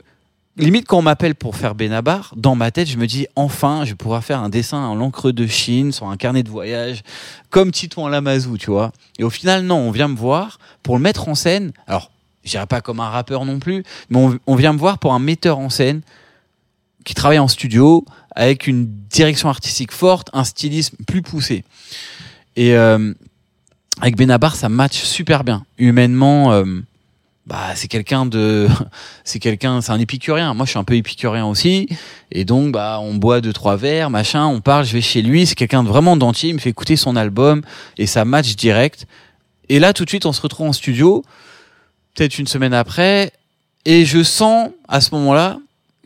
limite 0.57 0.87
quand 0.87 0.99
on 0.99 1.01
m'appelle 1.01 1.35
pour 1.35 1.55
faire 1.55 1.75
Benabar, 1.75 2.33
dans 2.35 2.55
ma 2.55 2.71
tête, 2.71 2.87
je 2.87 2.97
me 2.97 3.07
dis 3.07 3.27
enfin, 3.35 3.85
je 3.85 3.93
pourrais 3.93 4.21
faire 4.21 4.41
un 4.41 4.49
dessin 4.49 4.79
en 4.79 4.95
l'encre 4.95 5.31
de 5.31 5.47
Chine 5.47 5.91
sur 5.91 6.07
un 6.07 6.17
carnet 6.17 6.43
de 6.43 6.49
voyage, 6.49 7.03
comme 7.49 7.71
Titouan 7.71 8.07
Lamazou, 8.07 8.57
tu 8.57 8.71
vois. 8.71 8.91
Et 9.19 9.23
au 9.23 9.29
final, 9.29 9.63
non, 9.63 9.77
on 9.77 9.91
vient 9.91 10.07
me 10.07 10.15
voir 10.15 10.59
pour 10.83 10.95
le 10.95 11.01
mettre 11.01 11.27
en 11.27 11.35
scène. 11.35 11.71
Alors, 11.87 12.11
je 12.43 12.51
dirais 12.51 12.65
pas 12.65 12.81
comme 12.81 12.99
un 12.99 13.09
rappeur 13.09 13.45
non 13.45 13.59
plus, 13.59 13.83
mais 14.09 14.17
on, 14.17 14.39
on 14.47 14.55
vient 14.55 14.73
me 14.73 14.79
voir 14.79 14.99
pour 14.99 15.13
un 15.13 15.19
metteur 15.19 15.59
en 15.59 15.69
scène 15.69 16.01
qui 17.05 17.13
travaille 17.13 17.39
en 17.39 17.47
studio 17.47 18.05
avec 18.35 18.67
une 18.67 18.85
direction 19.09 19.49
artistique 19.49 19.91
forte, 19.91 20.29
un 20.33 20.43
stylisme 20.43 20.97
plus 21.07 21.21
poussé. 21.21 21.63
Et 22.55 22.75
euh, 22.75 23.13
avec 24.01 24.15
Benabar, 24.15 24.55
ça 24.55 24.69
match 24.69 25.01
super 25.01 25.43
bien. 25.43 25.65
Humainement, 25.77 26.51
euh, 26.51 26.65
bah 27.47 27.73
c'est 27.75 27.87
quelqu'un 27.87 28.25
de, 28.25 28.67
c'est 29.23 29.39
quelqu'un, 29.39 29.81
c'est 29.81 29.91
un 29.91 29.99
épicurien. 29.99 30.53
Moi, 30.53 30.65
je 30.65 30.71
suis 30.71 30.79
un 30.79 30.83
peu 30.83 30.95
épicurien 30.95 31.45
aussi, 31.45 31.87
et 32.29 32.45
donc 32.45 32.73
bah 32.73 32.99
on 33.01 33.15
boit 33.15 33.41
deux 33.41 33.53
trois 33.53 33.77
verres, 33.77 34.09
machin, 34.09 34.45
on 34.45 34.59
parle, 34.59 34.85
je 34.85 34.93
vais 34.93 35.01
chez 35.01 35.21
lui. 35.21 35.47
C'est 35.47 35.55
quelqu'un 35.55 35.83
de 35.83 35.87
vraiment 35.87 36.17
d'entier. 36.17 36.49
Il 36.49 36.55
me 36.55 36.59
fait 36.59 36.69
écouter 36.69 36.97
son 36.97 37.15
album 37.15 37.61
et 37.97 38.05
ça 38.05 38.25
match 38.25 38.55
direct. 38.55 39.07
Et 39.69 39.79
là, 39.79 39.93
tout 39.93 40.03
de 40.03 40.09
suite, 40.09 40.25
on 40.25 40.33
se 40.33 40.41
retrouve 40.41 40.67
en 40.67 40.73
studio, 40.73 41.23
peut-être 42.15 42.37
une 42.37 42.47
semaine 42.47 42.73
après, 42.73 43.31
et 43.85 44.05
je 44.05 44.23
sens 44.23 44.69
à 44.87 45.01
ce 45.01 45.15
moment-là 45.15 45.57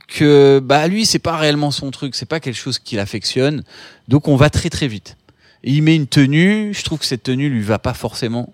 que 0.08 0.60
bah 0.64 0.88
lui 0.88 1.06
c'est 1.06 1.20
pas 1.20 1.38
réellement 1.38 1.72
son 1.72 1.90
truc, 1.90 2.16
c'est 2.16 2.26
pas 2.26 2.40
quelque 2.40 2.58
chose 2.58 2.78
qu'il 2.78 3.00
affectionne. 3.00 3.64
Donc 4.08 4.28
on 4.28 4.36
va 4.36 4.52
très 4.52 4.70
très 4.70 4.88
vite. 4.88 5.18
Il 5.64 5.82
met 5.82 5.96
une 5.96 6.08
tenue, 6.08 6.74
je 6.74 6.84
trouve 6.84 7.00
que 7.00 7.06
cette 7.06 7.24
tenue 7.24 7.50
lui 7.50 7.62
va 7.62 7.80
pas 7.80 7.94
forcément. 7.94 8.54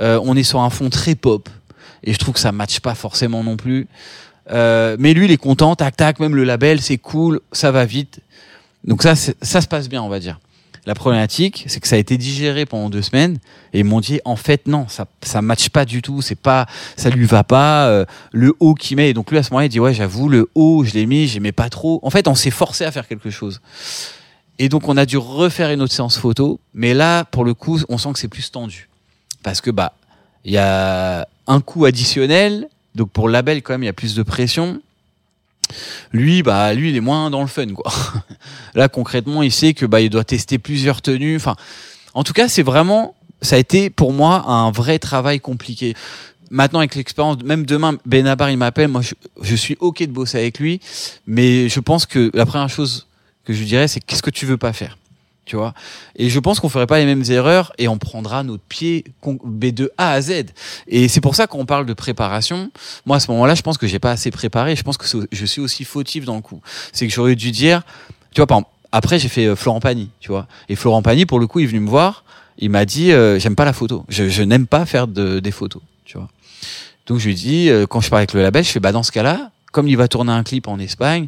Euh, 0.00 0.20
on 0.24 0.36
est 0.36 0.42
sur 0.42 0.60
un 0.60 0.70
fond 0.70 0.88
très 0.88 1.14
pop 1.14 1.48
et 2.04 2.12
je 2.12 2.18
trouve 2.18 2.34
que 2.34 2.40
ça 2.40 2.52
matche 2.52 2.80
pas 2.80 2.94
forcément 2.94 3.42
non 3.42 3.56
plus. 3.56 3.86
Euh, 4.50 4.96
mais 4.98 5.14
lui 5.14 5.26
il 5.26 5.30
est 5.30 5.36
content, 5.36 5.76
tac 5.76 5.96
tac, 5.96 6.20
même 6.20 6.34
le 6.34 6.44
label 6.44 6.80
c'est 6.80 6.98
cool, 6.98 7.40
ça 7.52 7.70
va 7.70 7.84
vite. 7.84 8.20
Donc 8.84 9.02
ça 9.02 9.14
ça 9.14 9.60
se 9.60 9.68
passe 9.68 9.88
bien 9.88 10.02
on 10.02 10.08
va 10.08 10.18
dire. 10.18 10.38
La 10.86 10.94
problématique, 10.94 11.64
c'est 11.66 11.78
que 11.78 11.86
ça 11.86 11.96
a 11.96 11.98
été 11.98 12.16
digéré 12.16 12.64
pendant 12.64 12.88
deux 12.88 13.02
semaines 13.02 13.38
et 13.74 13.80
ils 13.80 13.84
m'ont 13.84 14.00
dit 14.00 14.20
en 14.24 14.36
fait 14.36 14.66
non, 14.66 14.88
ça 14.88 15.06
ça 15.22 15.42
matche 15.42 15.68
pas 15.68 15.84
du 15.84 16.00
tout, 16.00 16.22
c'est 16.22 16.34
pas 16.34 16.66
ça 16.96 17.10
lui 17.10 17.26
va 17.26 17.44
pas 17.44 17.86
euh, 17.88 18.06
le 18.32 18.54
haut 18.60 18.74
qu'il 18.74 18.96
met 18.96 19.10
et 19.10 19.14
donc 19.14 19.30
lui 19.30 19.36
à 19.36 19.42
ce 19.42 19.50
moment-là 19.50 19.66
il 19.66 19.68
dit 19.68 19.78
ouais 19.78 19.92
j'avoue 19.92 20.28
le 20.28 20.48
haut 20.54 20.82
je 20.84 20.94
l'ai 20.94 21.04
mis 21.04 21.28
j'aimais 21.28 21.52
pas 21.52 21.68
trop. 21.68 22.00
En 22.02 22.08
fait 22.08 22.28
on 22.28 22.34
s'est 22.34 22.50
forcé 22.50 22.84
à 22.84 22.92
faire 22.92 23.06
quelque 23.06 23.28
chose 23.28 23.60
et 24.58 24.70
donc 24.70 24.88
on 24.88 24.96
a 24.96 25.04
dû 25.04 25.18
refaire 25.18 25.70
une 25.70 25.82
autre 25.82 25.92
séance 25.92 26.16
photo, 26.16 26.60
mais 26.72 26.94
là 26.94 27.24
pour 27.24 27.44
le 27.44 27.52
coup 27.52 27.78
on 27.90 27.98
sent 27.98 28.12
que 28.14 28.18
c'est 28.18 28.28
plus 28.28 28.50
tendu 28.50 28.88
parce 29.42 29.60
que 29.60 29.70
bah 29.70 29.92
il 30.46 30.52
y 30.52 30.58
a 30.58 31.28
un 31.50 31.60
coût 31.60 31.84
additionnel 31.84 32.68
donc 32.94 33.10
pour 33.10 33.28
le 33.28 33.32
label 33.32 33.62
quand 33.62 33.74
même 33.74 33.82
il 33.82 33.86
y 33.86 33.90
a 33.90 33.94
plus 33.94 34.14
de 34.14 34.22
pression. 34.22 34.80
Lui, 36.12 36.42
bah, 36.42 36.74
lui, 36.74 36.90
il 36.90 36.96
est 36.96 37.00
moins 37.00 37.30
dans 37.30 37.42
le 37.42 37.46
fun, 37.46 37.68
quoi. 37.68 37.92
Là, 38.74 38.88
concrètement, 38.88 39.42
il 39.42 39.52
sait 39.52 39.72
que 39.72 39.86
bah, 39.86 40.00
il 40.00 40.10
doit 40.10 40.24
tester 40.24 40.58
plusieurs 40.58 41.00
tenues. 41.00 41.38
En 42.12 42.24
tout 42.24 42.32
cas, 42.32 42.48
c'est 42.48 42.64
vraiment, 42.64 43.14
ça 43.40 43.54
a 43.54 43.58
été 43.60 43.88
pour 43.88 44.12
moi 44.12 44.44
un 44.48 44.72
vrai 44.72 44.98
travail 44.98 45.38
compliqué. 45.38 45.94
Maintenant, 46.50 46.80
avec 46.80 46.96
l'expérience, 46.96 47.36
même 47.44 47.64
demain, 47.64 47.96
Benabar, 48.04 48.50
il 48.50 48.56
m'appelle. 48.56 48.88
Moi, 48.88 49.02
je, 49.40 49.54
suis 49.54 49.76
ok 49.78 50.00
de 50.00 50.10
bosser 50.10 50.38
avec 50.38 50.58
lui, 50.58 50.80
mais 51.28 51.68
je 51.68 51.78
pense 51.78 52.04
que 52.04 52.32
la 52.34 52.46
première 52.46 52.68
chose 52.68 53.06
que 53.44 53.52
je 53.52 53.62
dirais, 53.62 53.86
c'est 53.86 54.00
qu'est-ce 54.00 54.22
que 54.22 54.30
tu 54.30 54.46
veux 54.46 54.58
pas 54.58 54.72
faire, 54.72 54.98
tu 55.44 55.56
vois. 55.56 55.74
Et 56.16 56.28
je 56.30 56.38
pense 56.38 56.60
qu'on 56.60 56.68
ferait 56.68 56.86
pas 56.86 56.98
les 56.98 57.06
mêmes 57.06 57.24
erreurs 57.28 57.72
et 57.78 57.88
on 57.88 57.98
prendra 57.98 58.42
notre 58.42 58.62
pied 58.62 59.04
con- 59.20 59.38
B 59.44 59.66
de 59.66 59.90
A 59.98 60.12
à 60.12 60.20
Z. 60.20 60.46
Et 60.86 61.08
c'est 61.08 61.20
pour 61.20 61.34
ça 61.34 61.46
qu'on 61.46 61.66
parle 61.66 61.86
de 61.86 61.92
préparation. 61.94 62.70
Moi, 63.06 63.16
à 63.16 63.20
ce 63.20 63.30
moment-là, 63.32 63.54
je 63.54 63.62
pense 63.62 63.78
que 63.78 63.86
j'ai 63.86 63.98
pas 63.98 64.12
assez 64.12 64.30
préparé. 64.30 64.76
Je 64.76 64.82
pense 64.82 64.96
que 64.96 65.06
je 65.30 65.46
suis 65.46 65.60
aussi 65.60 65.84
fautif 65.84 66.24
dans 66.24 66.36
le 66.36 66.42
coup. 66.42 66.60
C'est 66.92 67.06
que 67.06 67.12
j'aurais 67.12 67.34
dû 67.36 67.50
dire, 67.50 67.82
tu 68.32 68.40
vois, 68.40 68.46
par 68.46 68.58
exemple, 68.58 68.70
après 68.92 69.18
j'ai 69.18 69.28
fait 69.28 69.46
euh, 69.46 69.56
Florent 69.56 69.80
Pagny, 69.80 70.10
tu 70.20 70.28
vois. 70.28 70.46
Et 70.68 70.76
Florent 70.76 71.02
Pagny, 71.02 71.26
pour 71.26 71.38
le 71.40 71.46
coup, 71.46 71.60
il 71.60 71.64
est 71.64 71.68
venu 71.68 71.80
me 71.80 71.88
voir. 71.88 72.24
Il 72.58 72.70
m'a 72.70 72.84
dit, 72.84 73.12
euh, 73.12 73.38
j'aime 73.38 73.56
pas 73.56 73.64
la 73.64 73.72
photo. 73.72 74.04
Je, 74.08 74.28
je 74.28 74.42
n'aime 74.42 74.66
pas 74.66 74.84
faire 74.86 75.06
de, 75.08 75.40
des 75.40 75.50
photos, 75.50 75.82
tu 76.04 76.18
vois. 76.18 76.28
Donc 77.06 77.18
je 77.18 77.26
lui 77.26 77.34
dis, 77.34 77.70
euh, 77.70 77.86
quand 77.86 78.00
je 78.00 78.10
parle 78.10 78.20
avec 78.20 78.34
le 78.34 78.42
label, 78.42 78.62
je 78.62 78.70
fais, 78.70 78.80
bah 78.80 78.92
dans 78.92 79.02
ce 79.02 79.10
cas-là, 79.10 79.50
comme 79.72 79.88
il 79.88 79.96
va 79.96 80.06
tourner 80.06 80.32
un 80.32 80.42
clip 80.42 80.68
en 80.68 80.78
Espagne, 80.78 81.26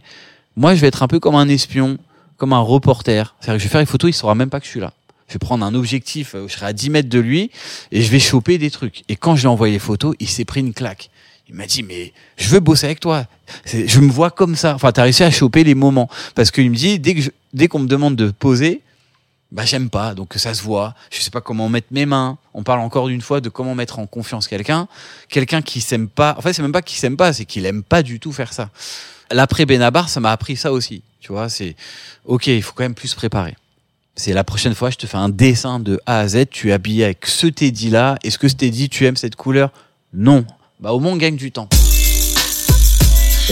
moi 0.56 0.74
je 0.74 0.80
vais 0.80 0.88
être 0.88 1.02
un 1.02 1.08
peu 1.08 1.18
comme 1.18 1.34
un 1.34 1.48
espion, 1.48 1.96
comme 2.42 2.54
un 2.54 2.58
reporter. 2.58 3.36
C'est-à-dire 3.38 3.58
que 3.58 3.62
je 3.62 3.68
vais 3.68 3.70
faire 3.70 3.80
les 3.80 3.86
photos, 3.86 4.10
il 4.10 4.14
saura 4.14 4.34
même 4.34 4.50
pas 4.50 4.58
que 4.58 4.66
je 4.66 4.70
suis 4.72 4.80
là. 4.80 4.92
Je 5.28 5.34
vais 5.34 5.38
prendre 5.38 5.64
un 5.64 5.76
objectif, 5.76 6.34
euh, 6.34 6.48
je 6.48 6.54
serai 6.54 6.66
à 6.66 6.72
10 6.72 6.90
mètres 6.90 7.08
de 7.08 7.20
lui 7.20 7.52
et 7.92 8.02
je 8.02 8.10
vais 8.10 8.18
choper 8.18 8.58
des 8.58 8.68
trucs. 8.68 9.04
Et 9.08 9.14
quand 9.14 9.36
je 9.36 9.42
lui 9.42 9.46
ai 9.46 9.48
envoyé 9.48 9.72
les 9.72 9.78
photos, 9.78 10.16
il 10.18 10.28
s'est 10.28 10.44
pris 10.44 10.58
une 10.58 10.74
claque. 10.74 11.10
Il 11.48 11.54
m'a 11.54 11.66
dit, 11.66 11.84
mais 11.84 12.12
je 12.36 12.48
veux 12.48 12.58
bosser 12.58 12.86
avec 12.86 12.98
toi. 12.98 13.26
Je 13.64 14.00
me 14.00 14.10
vois 14.10 14.32
comme 14.32 14.56
ça. 14.56 14.74
Enfin, 14.74 14.90
t'as 14.90 15.04
réussi 15.04 15.22
à 15.22 15.30
choper 15.30 15.62
les 15.62 15.76
moments. 15.76 16.10
Parce 16.34 16.50
qu'il 16.50 16.68
me 16.68 16.74
dit, 16.74 16.98
dès 16.98 17.14
que 17.14 17.30
dès 17.52 17.68
qu'on 17.68 17.78
me 17.78 17.86
demande 17.86 18.16
de 18.16 18.32
poser, 18.32 18.80
bah 19.52 19.64
j'aime 19.64 19.88
pas, 19.88 20.12
donc 20.16 20.34
ça 20.34 20.52
se 20.52 20.64
voit. 20.64 20.96
Je 21.12 21.20
sais 21.20 21.30
pas 21.30 21.42
comment 21.42 21.68
mettre 21.68 21.92
mes 21.92 22.06
mains. 22.06 22.38
On 22.54 22.64
parle 22.64 22.80
encore 22.80 23.06
d'une 23.06 23.22
fois 23.22 23.40
de 23.40 23.50
comment 23.50 23.76
mettre 23.76 24.00
en 24.00 24.06
confiance 24.08 24.48
quelqu'un. 24.48 24.88
Quelqu'un 25.28 25.62
qui 25.62 25.80
s'aime 25.80 26.08
pas. 26.08 26.34
En 26.36 26.40
fait, 26.40 26.54
c'est 26.54 26.62
même 26.62 26.72
pas 26.72 26.82
qu'il 26.82 26.98
s'aime 26.98 27.16
pas, 27.16 27.32
c'est 27.32 27.44
qu'il 27.44 27.66
aime 27.66 27.84
pas 27.84 28.02
du 28.02 28.18
tout 28.18 28.32
faire 28.32 28.52
ça. 28.52 28.70
L'après 29.30 29.64
Benabar, 29.64 30.08
ça 30.08 30.18
m'a 30.18 30.32
appris 30.32 30.56
ça 30.56 30.72
aussi. 30.72 31.04
Tu 31.22 31.30
vois, 31.30 31.48
c'est 31.48 31.76
ok, 32.24 32.48
il 32.48 32.62
faut 32.62 32.72
quand 32.74 32.82
même 32.82 32.96
plus 32.96 33.06
se 33.06 33.14
préparer. 33.14 33.54
C'est 34.16 34.32
la 34.32 34.42
prochaine 34.42 34.74
fois, 34.74 34.90
je 34.90 34.96
te 34.96 35.06
fais 35.06 35.16
un 35.16 35.28
dessin 35.28 35.78
de 35.78 36.00
A 36.04 36.18
à 36.18 36.26
Z. 36.28 36.46
Tu 36.50 36.70
es 36.70 36.72
habillé 36.72 37.04
avec 37.04 37.26
ce 37.26 37.46
Teddy 37.46 37.90
là. 37.90 38.18
Est-ce 38.24 38.38
que 38.38 38.48
ce 38.48 38.56
Teddy, 38.56 38.88
tu 38.88 39.06
aimes 39.06 39.16
cette 39.16 39.36
couleur? 39.36 39.70
Non. 40.12 40.44
Bah 40.80 40.92
au 40.92 40.98
moins 40.98 41.12
on 41.12 41.16
gagne 41.16 41.36
du 41.36 41.52
temps. 41.52 41.68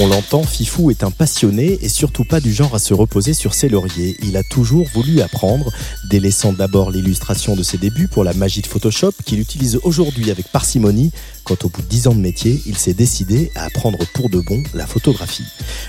On 0.03 0.07
l'entend, 0.07 0.43
Fifou 0.45 0.91
est 0.91 1.05
un 1.05 1.11
passionné 1.11 1.79
et 1.83 1.91
surtout 1.91 2.25
pas 2.25 2.41
du 2.41 2.55
genre 2.55 2.75
à 2.75 2.79
se 2.79 2.95
reposer 2.95 3.35
sur 3.35 3.53
ses 3.53 3.69
lauriers. 3.69 4.17
Il 4.23 4.39
a 4.39 4.43
toujours 4.43 4.89
voulu 4.95 5.21
apprendre, 5.21 5.71
délaissant 6.09 6.55
d'abord 6.55 6.91
l'illustration 6.91 7.55
de 7.55 7.63
ses 7.63 7.77
débuts 7.77 8.09
pour 8.09 8.25
la 8.25 8.33
magie 8.33 8.63
de 8.63 8.67
Photoshop 8.67 9.13
qu'il 9.27 9.41
utilise 9.41 9.79
aujourd'hui 9.83 10.31
avec 10.31 10.49
parcimonie, 10.49 11.13
quand 11.45 11.67
au 11.67 11.69
bout 11.69 11.83
de 11.83 11.87
10 11.87 12.07
ans 12.07 12.15
de 12.15 12.21
métier, 12.21 12.63
il 12.65 12.79
s'est 12.79 12.95
décidé 12.95 13.53
à 13.55 13.65
apprendre 13.65 13.99
pour 14.15 14.31
de 14.31 14.41
bon 14.41 14.63
la 14.73 14.87
photographie. 14.87 15.45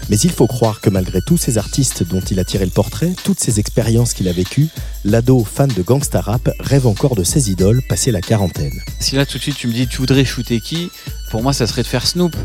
Mais 0.09 0.17
il 0.17 0.31
faut 0.31 0.47
croire 0.47 0.81
que 0.81 0.89
malgré 0.89 1.21
tous 1.21 1.37
ces 1.37 1.57
artistes 1.57 2.03
dont 2.03 2.19
il 2.19 2.41
a 2.41 2.43
tiré 2.43 2.65
le 2.65 2.71
portrait, 2.71 3.13
toutes 3.23 3.39
ces 3.39 3.61
expériences 3.61 4.13
qu'il 4.13 4.27
a 4.27 4.33
vécues, 4.33 4.67
l'ado 5.05 5.41
fan 5.45 5.69
de 5.69 5.83
gangsta 5.83 6.19
rap 6.19 6.49
rêve 6.59 6.85
encore 6.85 7.15
de 7.15 7.23
ses 7.23 7.49
idoles 7.49 7.81
passé 7.87 8.11
la 8.11 8.19
quarantaine. 8.19 8.77
Si 8.99 9.15
là 9.15 9.25
tout 9.25 9.37
de 9.37 9.43
suite 9.43 9.55
tu 9.55 9.67
me 9.67 9.73
dis 9.73 9.87
tu 9.87 9.99
voudrais 9.99 10.25
shooter 10.25 10.59
qui? 10.59 10.89
Pour 11.31 11.41
moi 11.41 11.53
ça 11.53 11.65
serait 11.65 11.81
de 11.83 11.87
faire 11.87 12.05
Snoop. 12.05 12.35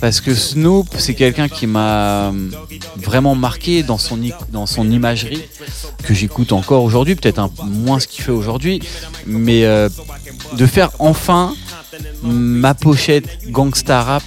Parce 0.00 0.20
que 0.20 0.34
Snoop 0.34 0.88
c'est 0.98 1.14
quelqu'un 1.14 1.48
qui 1.48 1.66
m'a 1.66 2.30
euh, 2.30 2.50
vraiment 2.96 3.34
marqué 3.34 3.82
dans 3.82 3.98
son, 3.98 4.18
dans 4.50 4.66
son 4.66 4.90
imagerie, 4.90 5.42
que 6.02 6.14
j'écoute 6.14 6.52
encore 6.52 6.82
aujourd'hui, 6.82 7.14
peut-être 7.14 7.38
un 7.38 7.50
moins 7.64 8.00
ce 8.00 8.08
qu'il 8.08 8.24
fait 8.24 8.32
aujourd'hui, 8.32 8.80
mais 9.26 9.64
euh, 9.64 9.88
de 10.56 10.66
faire 10.66 10.90
enfin 10.98 11.54
ma 12.22 12.74
pochette 12.74 13.50
gangsta 13.50 14.02
rap 14.02 14.22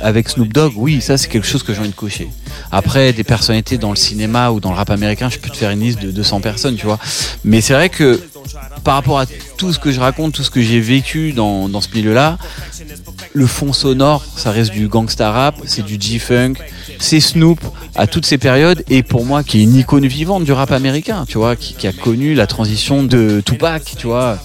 avec 0.00 0.28
Snoop 0.28 0.52
Dogg, 0.52 0.72
oui, 0.76 1.00
ça 1.00 1.16
c'est 1.16 1.28
quelque 1.28 1.46
chose 1.46 1.62
que 1.62 1.72
j'ai 1.72 1.80
envie 1.80 1.90
de 1.90 1.94
cocher. 1.94 2.28
Après, 2.70 3.12
des 3.12 3.24
personnalités 3.24 3.78
dans 3.78 3.90
le 3.90 3.96
cinéma 3.96 4.50
ou 4.50 4.60
dans 4.60 4.70
le 4.70 4.76
rap 4.76 4.90
américain, 4.90 5.28
je 5.28 5.38
peux 5.38 5.50
te 5.50 5.56
faire 5.56 5.70
une 5.70 5.80
liste 5.80 6.00
de 6.00 6.10
200 6.10 6.40
personnes, 6.40 6.76
tu 6.76 6.86
vois. 6.86 6.98
Mais 7.44 7.60
c'est 7.60 7.74
vrai 7.74 7.88
que 7.88 8.20
par 8.84 8.94
rapport 8.94 9.20
à 9.20 9.26
tout 9.56 9.72
ce 9.72 9.78
que 9.78 9.92
je 9.92 10.00
raconte, 10.00 10.34
tout 10.34 10.42
ce 10.42 10.50
que 10.50 10.60
j'ai 10.60 10.80
vécu 10.80 11.32
dans, 11.32 11.68
dans 11.68 11.80
ce 11.80 11.88
milieu-là, 11.94 12.38
le 13.34 13.46
fond 13.46 13.72
sonore, 13.72 14.24
ça 14.36 14.50
reste 14.50 14.72
du 14.72 14.88
gangsta 14.88 15.30
rap, 15.30 15.56
c'est 15.64 15.84
du 15.84 15.96
G-funk, 15.98 16.54
c'est 16.98 17.20
Snoop 17.20 17.60
à 17.94 18.06
toutes 18.06 18.26
ces 18.26 18.38
périodes 18.38 18.84
et 18.88 19.02
pour 19.02 19.24
moi 19.24 19.42
qui 19.42 19.60
est 19.60 19.62
une 19.62 19.76
icône 19.76 20.06
vivante 20.06 20.44
du 20.44 20.52
rap 20.52 20.72
américain, 20.72 21.24
tu 21.26 21.38
vois, 21.38 21.56
qui, 21.56 21.86
a 21.86 21.92
connu 21.92 22.34
la 22.34 22.46
transition 22.46 23.02
de 23.02 23.42
Tupac, 23.44 23.82
tu 23.98 24.06
vois. 24.06 24.38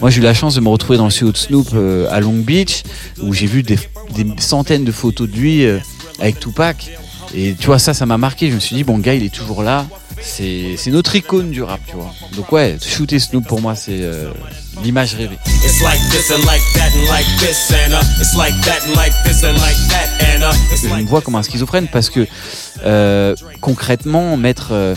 Moi, 0.00 0.10
j'ai 0.10 0.20
eu 0.20 0.24
la 0.24 0.34
chance 0.34 0.54
de 0.54 0.60
me 0.60 0.68
retrouver 0.68 0.98
dans 0.98 1.04
le 1.04 1.10
studio 1.10 1.32
de 1.32 1.36
Snoop 1.36 1.68
euh, 1.74 2.08
à 2.10 2.20
Long 2.20 2.34
Beach, 2.34 2.82
où 3.22 3.32
j'ai 3.32 3.46
vu 3.46 3.62
des, 3.62 3.78
centaines 4.38 4.84
de 4.84 4.92
photos 4.92 5.28
de 5.28 5.36
lui 5.36 5.64
euh, 5.64 5.78
avec 6.20 6.40
Tupac. 6.40 6.90
Et 7.34 7.54
tu 7.58 7.66
vois, 7.66 7.78
ça, 7.78 7.94
ça 7.94 8.04
m'a 8.04 8.18
marqué. 8.18 8.50
Je 8.50 8.56
me 8.56 8.60
suis 8.60 8.76
dit, 8.76 8.84
bon, 8.84 8.96
le 8.96 9.02
gars, 9.02 9.14
il 9.14 9.24
est 9.24 9.34
toujours 9.34 9.62
là. 9.62 9.86
C'est 10.20 10.76
c'est 10.76 10.90
notre 10.90 11.14
icône 11.16 11.50
du 11.50 11.62
rap, 11.62 11.80
tu 11.86 11.96
vois. 11.96 12.12
Donc, 12.36 12.50
ouais, 12.52 12.76
shooter 12.84 13.18
Snoop 13.18 13.46
pour 13.46 13.60
moi, 13.60 13.74
c'est 13.74 14.00
euh, 14.02 14.30
l'image 14.84 15.14
rêvée. 15.14 15.38
It's 15.64 15.80
like 15.80 15.98
this 16.10 16.30
and 16.30 16.44
like 16.44 16.62
that 16.74 16.92
and 16.94 17.08
like 17.08 17.26
this 17.40 17.70
and 17.70 17.92
uh, 17.94 18.00
it's 18.20 18.36
like 18.36 18.54
that 18.66 18.82
and 18.86 18.94
like 18.94 19.14
this 19.24 19.42
and 19.42 19.54
like 19.54 19.76
that 19.88 20.08
and 20.20 20.42
uh, 20.42 20.76
je 20.76 20.88
me 20.88 21.08
vois 21.08 21.22
comme 21.22 21.36
un 21.36 21.42
schizophrène 21.42 21.88
parce 21.90 22.10
que 22.10 22.26
euh, 22.84 23.34
concrètement 23.62 24.36
mettre 24.36 24.68
euh, 24.72 24.94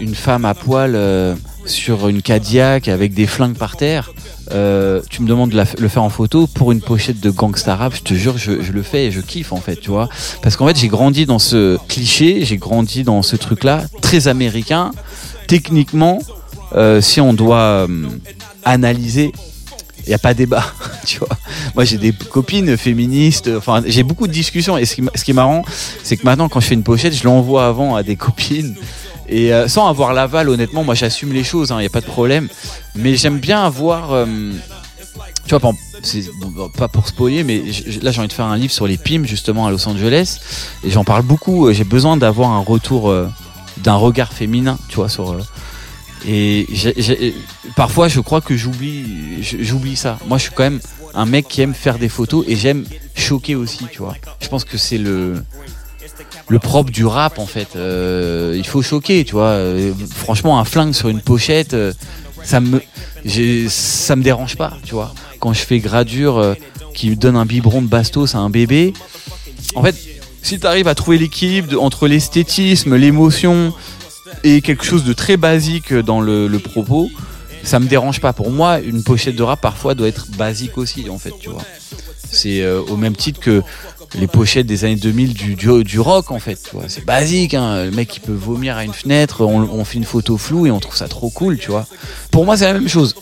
une 0.00 0.14
femme 0.14 0.44
à 0.44 0.54
poil 0.54 0.92
euh, 0.94 1.34
sur 1.66 2.08
une 2.08 2.22
Cadillac 2.22 2.86
avec 2.88 3.12
des 3.12 3.26
flingues 3.26 3.56
par 3.56 3.76
terre 3.76 4.12
euh, 4.52 5.00
tu 5.10 5.22
me 5.22 5.26
demandes 5.28 5.50
de 5.50 5.56
la 5.56 5.64
le 5.78 5.88
faire 5.88 6.04
en 6.04 6.10
photo 6.10 6.46
pour 6.46 6.70
une 6.70 6.80
pochette 6.80 7.18
de 7.18 7.30
gangsta 7.30 7.74
rap 7.74 7.94
je 7.96 8.02
te 8.02 8.14
jure 8.14 8.38
je, 8.38 8.62
je 8.62 8.70
le 8.72 8.82
fais 8.82 9.06
et 9.06 9.10
je 9.10 9.20
kiffe 9.20 9.52
en 9.52 9.60
fait 9.60 9.76
tu 9.76 9.90
vois. 9.90 10.08
Parce 10.42 10.56
qu'en 10.56 10.68
fait 10.68 10.76
j'ai 10.78 10.88
grandi 10.88 11.26
dans 11.26 11.40
ce 11.40 11.76
cliché 11.88 12.44
j'ai 12.44 12.56
grandi 12.56 13.02
dans 13.02 13.22
ce 13.22 13.34
truc 13.34 13.64
là 13.64 13.82
très 14.00 14.28
américain. 14.28 14.92
Techniquement 15.48 16.20
euh, 16.76 17.00
si 17.00 17.20
on 17.20 17.32
doit 17.32 17.86
euh, 17.86 17.86
analyser 18.64 19.32
il 20.06 20.10
n'y 20.10 20.14
a 20.14 20.18
pas 20.18 20.34
débat, 20.34 20.64
tu 21.06 21.18
vois. 21.18 21.36
Moi, 21.74 21.84
j'ai 21.84 21.96
des 21.96 22.12
copines 22.12 22.76
féministes, 22.76 23.50
enfin, 23.56 23.82
j'ai 23.86 24.02
beaucoup 24.02 24.26
de 24.26 24.32
discussions. 24.32 24.76
Et 24.76 24.84
ce 24.84 24.96
qui, 24.96 25.02
ce 25.14 25.24
qui 25.24 25.30
est 25.30 25.34
marrant, 25.34 25.64
c'est 26.02 26.16
que 26.16 26.24
maintenant, 26.24 26.48
quand 26.48 26.60
je 26.60 26.66
fais 26.66 26.74
une 26.74 26.82
pochette, 26.82 27.14
je 27.14 27.24
l'envoie 27.24 27.66
avant 27.66 27.96
à 27.96 28.02
des 28.02 28.16
copines. 28.16 28.74
Et 29.28 29.54
euh, 29.54 29.68
sans 29.68 29.88
avoir 29.88 30.12
l'aval, 30.12 30.50
honnêtement, 30.50 30.84
moi, 30.84 30.94
j'assume 30.94 31.32
les 31.32 31.44
choses, 31.44 31.70
il 31.70 31.78
n'y 31.78 31.86
a 31.86 31.90
pas 31.90 32.02
de 32.02 32.06
problème. 32.06 32.48
Mais 32.94 33.16
j'aime 33.16 33.38
bien 33.38 33.64
avoir. 33.64 34.12
euh, 34.12 34.26
tu 35.46 35.54
vois, 35.54 35.72
pas 36.76 36.88
pour 36.88 37.06
spoiler, 37.06 37.44
mais 37.44 37.62
là, 38.02 38.10
j'ai 38.10 38.18
envie 38.18 38.28
de 38.28 38.32
faire 38.32 38.46
un 38.46 38.56
livre 38.56 38.72
sur 38.72 38.86
les 38.86 38.96
PIM, 38.96 39.24
justement, 39.24 39.66
à 39.66 39.70
Los 39.70 39.86
Angeles. 39.88 40.38
Et 40.82 40.90
j'en 40.90 41.04
parle 41.04 41.22
beaucoup. 41.22 41.70
J'ai 41.72 41.84
besoin 41.84 42.16
d'avoir 42.16 42.50
un 42.50 42.60
retour, 42.60 43.10
euh, 43.10 43.28
d'un 43.78 43.94
regard 43.94 44.32
féminin, 44.32 44.78
tu 44.88 44.96
vois, 44.96 45.08
sur. 45.08 45.34
Et 46.26 46.66
parfois, 47.76 48.08
je 48.08 48.20
crois 48.20 48.40
que 48.40 48.56
j'oublie, 48.56 49.42
j'oublie 49.42 49.96
ça. 49.96 50.18
Moi, 50.26 50.38
je 50.38 50.44
suis 50.44 50.52
quand 50.52 50.64
même 50.64 50.80
un 51.14 51.26
mec 51.26 51.48
qui 51.48 51.60
aime 51.60 51.74
faire 51.74 51.98
des 51.98 52.08
photos 52.08 52.44
et 52.48 52.56
j'aime 52.56 52.84
choquer 53.14 53.54
aussi, 53.54 53.86
tu 53.90 53.98
vois. 53.98 54.14
Je 54.40 54.48
pense 54.48 54.64
que 54.64 54.78
c'est 54.78 54.98
le 54.98 55.42
le 56.48 56.58
propre 56.58 56.90
du 56.90 57.04
rap 57.04 57.38
en 57.38 57.46
fait. 57.46 57.76
Euh, 57.76 58.54
il 58.56 58.66
faut 58.66 58.82
choquer, 58.82 59.24
tu 59.24 59.32
vois. 59.32 59.48
Euh, 59.48 59.92
franchement, 60.14 60.58
un 60.58 60.64
flingue 60.64 60.92
sur 60.92 61.08
une 61.08 61.20
pochette, 61.20 61.74
euh, 61.74 61.92
ça 62.42 62.60
me 62.60 62.82
ça 63.68 64.16
me 64.16 64.22
dérange 64.22 64.56
pas, 64.56 64.76
tu 64.84 64.94
vois. 64.94 65.14
Quand 65.40 65.52
je 65.52 65.60
fais 65.60 65.78
gradure 65.78 66.54
qui 66.94 67.16
donne 67.16 67.36
un 67.36 67.46
biberon 67.46 67.82
de 67.82 67.86
bastos 67.86 68.34
à 68.34 68.38
un 68.38 68.50
bébé, 68.50 68.92
en 69.74 69.82
fait, 69.82 69.96
si 70.42 70.58
tu 70.58 70.66
arrives 70.66 70.88
à 70.88 70.94
trouver 70.94 71.18
l'équilibre 71.18 71.82
entre 71.82 72.06
l'esthétisme, 72.06 72.96
l'émotion 72.96 73.72
et 74.42 74.60
quelque 74.60 74.84
chose 74.84 75.04
de 75.04 75.12
très 75.12 75.36
basique 75.36 75.92
dans 75.92 76.20
le, 76.20 76.58
propos, 76.58 77.10
ça 77.62 77.80
me 77.80 77.86
dérange 77.86 78.20
pas. 78.20 78.32
Pour 78.32 78.50
moi, 78.50 78.80
une 78.80 79.02
pochette 79.02 79.36
de 79.36 79.42
rap 79.42 79.60
parfois 79.60 79.94
doit 79.94 80.08
être 80.08 80.26
basique 80.36 80.78
aussi, 80.78 81.08
en 81.08 81.18
fait, 81.18 81.32
tu 81.38 81.48
vois. 81.48 81.62
C'est 82.30 82.62
euh, 82.62 82.80
au 82.80 82.96
même 82.96 83.14
titre 83.14 83.38
que 83.38 83.62
les 84.16 84.26
pochettes 84.26 84.66
des 84.66 84.84
années 84.84 84.96
2000 84.96 85.34
du, 85.34 85.54
du, 85.54 85.84
du 85.84 86.00
rock, 86.00 86.30
en 86.30 86.38
fait, 86.38 86.58
tu 86.62 86.76
vois. 86.76 86.84
C'est 86.88 87.04
basique, 87.04 87.54
hein. 87.54 87.84
Le 87.84 87.90
mec, 87.90 88.16
il 88.16 88.20
peut 88.20 88.32
vomir 88.32 88.76
à 88.76 88.84
une 88.84 88.92
fenêtre, 88.92 89.42
on, 89.42 89.62
on 89.62 89.84
fait 89.84 89.98
une 89.98 90.04
photo 90.04 90.36
floue 90.36 90.66
et 90.66 90.70
on 90.70 90.80
trouve 90.80 90.96
ça 90.96 91.08
trop 91.08 91.30
cool, 91.30 91.58
tu 91.58 91.70
vois. 91.70 91.86
Pour 92.30 92.44
moi, 92.44 92.56
c'est 92.56 92.64
la 92.64 92.74
même 92.74 92.88
chose. 92.88 93.14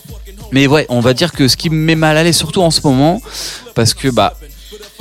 Mais 0.51 0.67
ouais, 0.67 0.85
on 0.89 0.99
va 0.99 1.13
dire 1.13 1.31
que 1.31 1.47
ce 1.47 1.57
qui 1.57 1.69
me 1.69 1.75
met 1.75 1.95
mal 1.95 2.17
à 2.17 2.23
l'aise, 2.23 2.37
surtout 2.37 2.61
en 2.61 2.71
ce 2.71 2.81
moment, 2.83 3.21
parce 3.75 3.93
que, 3.93 4.07
bah, 4.07 4.37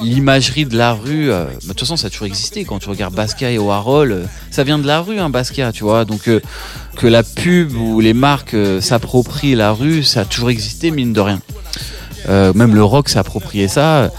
l'imagerie 0.01 0.65
de 0.65 0.77
la 0.77 0.95
rue, 0.95 1.31
euh, 1.31 1.47
de 1.63 1.69
toute 1.69 1.81
façon, 1.81 1.97
ça 1.97 2.07
a 2.07 2.11
toujours 2.11 2.27
existé. 2.27 2.65
Quand 2.65 2.79
tu 2.79 2.89
regardes 2.89 3.15
Basquiat 3.15 3.51
et 3.51 3.59
Warhol, 3.59 4.13
euh, 4.13 4.25
ça 4.51 4.65
vient 4.65 4.79
de 4.79 4.87
la 4.87 5.01
rue, 5.01 5.19
hein, 5.19 5.31
Basquiat, 5.31 5.73
tu 5.73 5.85
vois. 5.85 6.05
Donc, 6.05 6.29
euh, 6.29 6.41
que 6.97 7.07
la 7.07 7.23
pub 7.23 7.75
ou 7.77 8.01
les 8.01 8.15
marques 8.15 8.57
s'approprient 8.81 9.55
la 9.55 9.73
rue, 9.73 10.03
ça 10.03 10.21
a 10.21 10.25
toujours 10.25 10.51
existé, 10.51 10.91
mine 10.91 11.13
de 11.13 11.21
rien. 11.21 11.41
Même 12.29 12.75
le 12.75 12.85
rock 12.85 13.09
s'est 13.09 13.19
approprié 13.19 13.67
ça. 13.67 14.11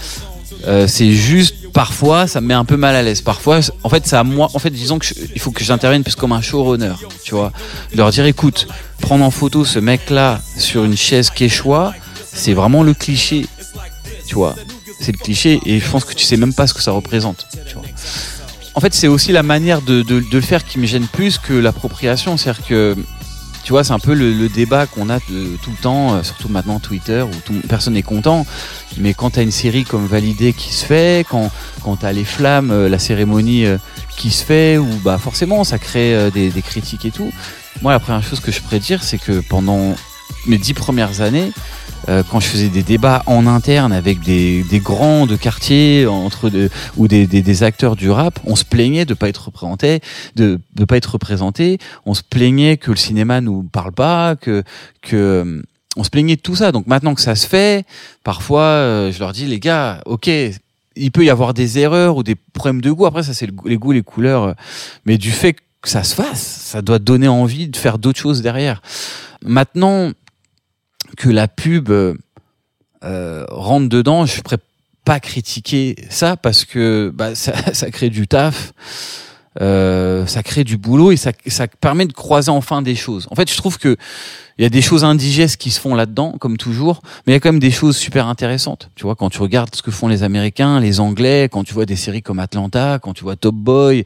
C'est 0.86 1.12
juste 1.12 1.70
parfois 1.72 2.26
ça 2.26 2.40
me 2.40 2.48
met 2.48 2.54
un 2.54 2.64
peu 2.64 2.76
mal 2.76 2.94
à 2.96 3.02
l'aise. 3.02 3.22
Parfois, 3.22 3.60
en 3.82 3.88
fait, 3.88 4.06
ça 4.06 4.24
moi. 4.24 4.48
En 4.54 4.58
fait, 4.58 4.70
disons 4.70 4.98
que 4.98 5.06
faut 5.38 5.52
que 5.52 5.62
j'intervienne 5.64 6.02
plus 6.02 6.14
comme 6.14 6.32
un 6.32 6.40
showrunner, 6.40 6.94
tu 7.22 7.34
vois. 7.34 7.52
Leur 7.94 8.10
dire, 8.10 8.26
écoute, 8.26 8.66
prendre 9.00 9.24
en 9.24 9.30
photo 9.30 9.64
ce 9.64 9.78
mec-là 9.78 10.40
sur 10.58 10.84
une 10.84 10.96
chaise 10.96 11.30
quechua, 11.30 11.94
c'est 12.32 12.52
vraiment 12.52 12.82
le 12.82 12.92
cliché, 12.92 13.46
tu 14.26 14.34
vois. 14.34 14.54
C'est 15.04 15.12
le 15.12 15.18
cliché 15.18 15.60
et 15.66 15.80
je 15.80 15.90
pense 15.90 16.06
que 16.06 16.14
tu 16.14 16.24
sais 16.24 16.38
même 16.38 16.54
pas 16.54 16.66
ce 16.66 16.72
que 16.72 16.80
ça 16.80 16.90
représente. 16.90 17.46
En 18.74 18.80
fait, 18.80 18.94
c'est 18.94 19.06
aussi 19.06 19.32
la 19.32 19.42
manière 19.42 19.82
de, 19.82 20.02
le 20.08 20.40
faire 20.40 20.64
qui 20.64 20.78
me 20.78 20.86
gêne 20.86 21.06
plus 21.06 21.36
que 21.36 21.52
l'appropriation. 21.52 22.38
C'est-à-dire 22.38 22.64
que, 22.66 22.96
tu 23.64 23.72
vois, 23.72 23.84
c'est 23.84 23.92
un 23.92 23.98
peu 23.98 24.14
le, 24.14 24.48
débat 24.48 24.86
qu'on 24.86 25.10
a 25.10 25.18
de- 25.18 25.58
tout 25.62 25.70
le 25.70 25.76
temps, 25.76 26.14
euh, 26.14 26.22
surtout 26.22 26.48
maintenant 26.48 26.80
Twitter, 26.80 27.22
où 27.22 27.52
personne 27.68 27.92
n'est 27.92 28.02
content. 28.02 28.46
Mais 28.96 29.12
quand 29.12 29.30
tu 29.32 29.40
as 29.40 29.42
une 29.42 29.50
série 29.50 29.84
comme 29.84 30.06
Validé 30.06 30.54
qui 30.54 30.72
se 30.72 30.86
fait, 30.86 31.26
quand, 31.28 31.50
quand 31.82 31.96
tu 31.96 32.06
as 32.06 32.12
les 32.12 32.24
flammes, 32.24 32.70
euh, 32.70 32.88
la 32.88 32.98
cérémonie 32.98 33.66
euh, 33.66 33.76
qui 34.16 34.30
se 34.30 34.42
fait, 34.42 34.78
où 34.78 34.88
bah, 35.04 35.18
forcément 35.18 35.64
ça 35.64 35.78
crée 35.78 36.14
euh, 36.14 36.30
des, 36.30 36.48
des 36.48 36.62
critiques 36.62 37.04
et 37.04 37.10
tout. 37.10 37.30
Moi, 37.82 37.92
la 37.92 38.00
première 38.00 38.22
chose 38.22 38.40
que 38.40 38.50
je 38.50 38.62
pourrais 38.62 38.80
dire, 38.80 39.02
c'est 39.02 39.18
que 39.18 39.40
pendant 39.50 39.94
mes 40.46 40.56
dix 40.56 40.72
premières 40.72 41.20
années, 41.20 41.52
euh, 42.08 42.22
quand 42.30 42.40
je 42.40 42.46
faisais 42.46 42.68
des 42.68 42.82
débats 42.82 43.22
en 43.26 43.46
interne 43.46 43.92
avec 43.92 44.20
des, 44.20 44.62
des 44.64 44.78
grands 44.78 45.26
de 45.26 45.36
quartier 45.36 46.06
entre 46.06 46.50
de, 46.50 46.70
ou 46.96 47.08
des, 47.08 47.26
des, 47.26 47.62
acteurs 47.62 47.96
du 47.96 48.10
rap, 48.10 48.38
on 48.44 48.56
se 48.56 48.64
plaignait 48.64 49.04
de 49.04 49.14
pas 49.14 49.28
être 49.28 49.46
représenté, 49.46 50.00
de 50.36 50.60
de 50.74 50.84
pas 50.84 50.96
être 50.96 51.12
représenté. 51.12 51.78
On 52.06 52.14
se 52.14 52.22
plaignait 52.22 52.76
que 52.76 52.90
le 52.90 52.96
cinéma 52.96 53.40
nous 53.40 53.62
parle 53.62 53.92
pas, 53.92 54.36
que 54.36 54.62
que 55.02 55.16
euh, 55.16 55.62
on 55.96 56.04
se 56.04 56.10
plaignait 56.10 56.36
de 56.36 56.40
tout 56.40 56.56
ça. 56.56 56.72
Donc 56.72 56.86
maintenant 56.86 57.14
que 57.14 57.20
ça 57.20 57.34
se 57.34 57.46
fait, 57.46 57.86
parfois 58.22 58.62
euh, 58.62 59.12
je 59.12 59.18
leur 59.18 59.32
dis 59.32 59.46
les 59.46 59.60
gars, 59.60 60.02
ok, 60.06 60.28
il 60.96 61.10
peut 61.12 61.24
y 61.24 61.30
avoir 61.30 61.54
des 61.54 61.78
erreurs 61.78 62.16
ou 62.16 62.22
des 62.22 62.34
problèmes 62.34 62.80
de 62.80 62.90
goût. 62.90 63.06
Après 63.06 63.22
ça 63.22 63.34
c'est 63.34 63.48
les 63.64 63.76
goûts, 63.76 63.92
les 63.92 64.02
couleurs, 64.02 64.54
mais 65.06 65.18
du 65.18 65.30
fait 65.30 65.54
que 65.54 65.88
ça 65.88 66.02
se 66.02 66.14
fasse, 66.14 66.40
ça 66.40 66.82
doit 66.82 66.98
donner 66.98 67.28
envie 67.28 67.68
de 67.68 67.76
faire 67.76 67.98
d'autres 67.98 68.18
choses 68.18 68.42
derrière. 68.42 68.82
Maintenant 69.44 70.12
que 71.16 71.28
la 71.28 71.48
pub 71.48 71.90
euh, 71.90 72.14
euh, 73.04 73.44
rentre 73.48 73.88
dedans, 73.88 74.26
je 74.26 74.38
ne 74.38 74.42
pourrais 74.42 74.58
pas 75.04 75.20
critiquer 75.20 75.96
ça 76.10 76.36
parce 76.36 76.64
que 76.64 77.12
bah, 77.14 77.34
ça, 77.34 77.52
ça 77.74 77.90
crée 77.90 78.10
du 78.10 78.26
taf, 78.26 78.72
euh, 79.60 80.26
ça 80.26 80.42
crée 80.42 80.64
du 80.64 80.76
boulot 80.76 81.12
et 81.12 81.16
ça, 81.16 81.32
ça 81.46 81.66
permet 81.68 82.06
de 82.06 82.12
croiser 82.12 82.50
enfin 82.50 82.82
des 82.82 82.94
choses. 82.94 83.28
En 83.30 83.34
fait, 83.34 83.50
je 83.50 83.56
trouve 83.56 83.78
que 83.78 83.96
il 84.58 84.62
y 84.62 84.64
a 84.64 84.70
des 84.70 84.82
choses 84.82 85.04
indigestes 85.04 85.56
qui 85.56 85.72
se 85.72 85.80
font 85.80 85.96
là-dedans, 85.96 86.36
comme 86.38 86.56
toujours, 86.56 87.02
mais 87.26 87.32
il 87.32 87.34
y 87.34 87.36
a 87.36 87.40
quand 87.40 87.50
même 87.50 87.60
des 87.60 87.72
choses 87.72 87.96
super 87.96 88.28
intéressantes. 88.28 88.88
Tu 88.94 89.02
vois, 89.02 89.16
quand 89.16 89.28
tu 89.28 89.40
regardes 89.40 89.74
ce 89.74 89.82
que 89.82 89.90
font 89.90 90.06
les 90.06 90.22
Américains, 90.22 90.78
les 90.78 91.00
Anglais, 91.00 91.48
quand 91.50 91.64
tu 91.64 91.74
vois 91.74 91.86
des 91.86 91.96
séries 91.96 92.22
comme 92.22 92.38
Atlanta, 92.38 93.00
quand 93.00 93.14
tu 93.14 93.24
vois 93.24 93.34
Top 93.34 93.56
Boy, 93.56 94.04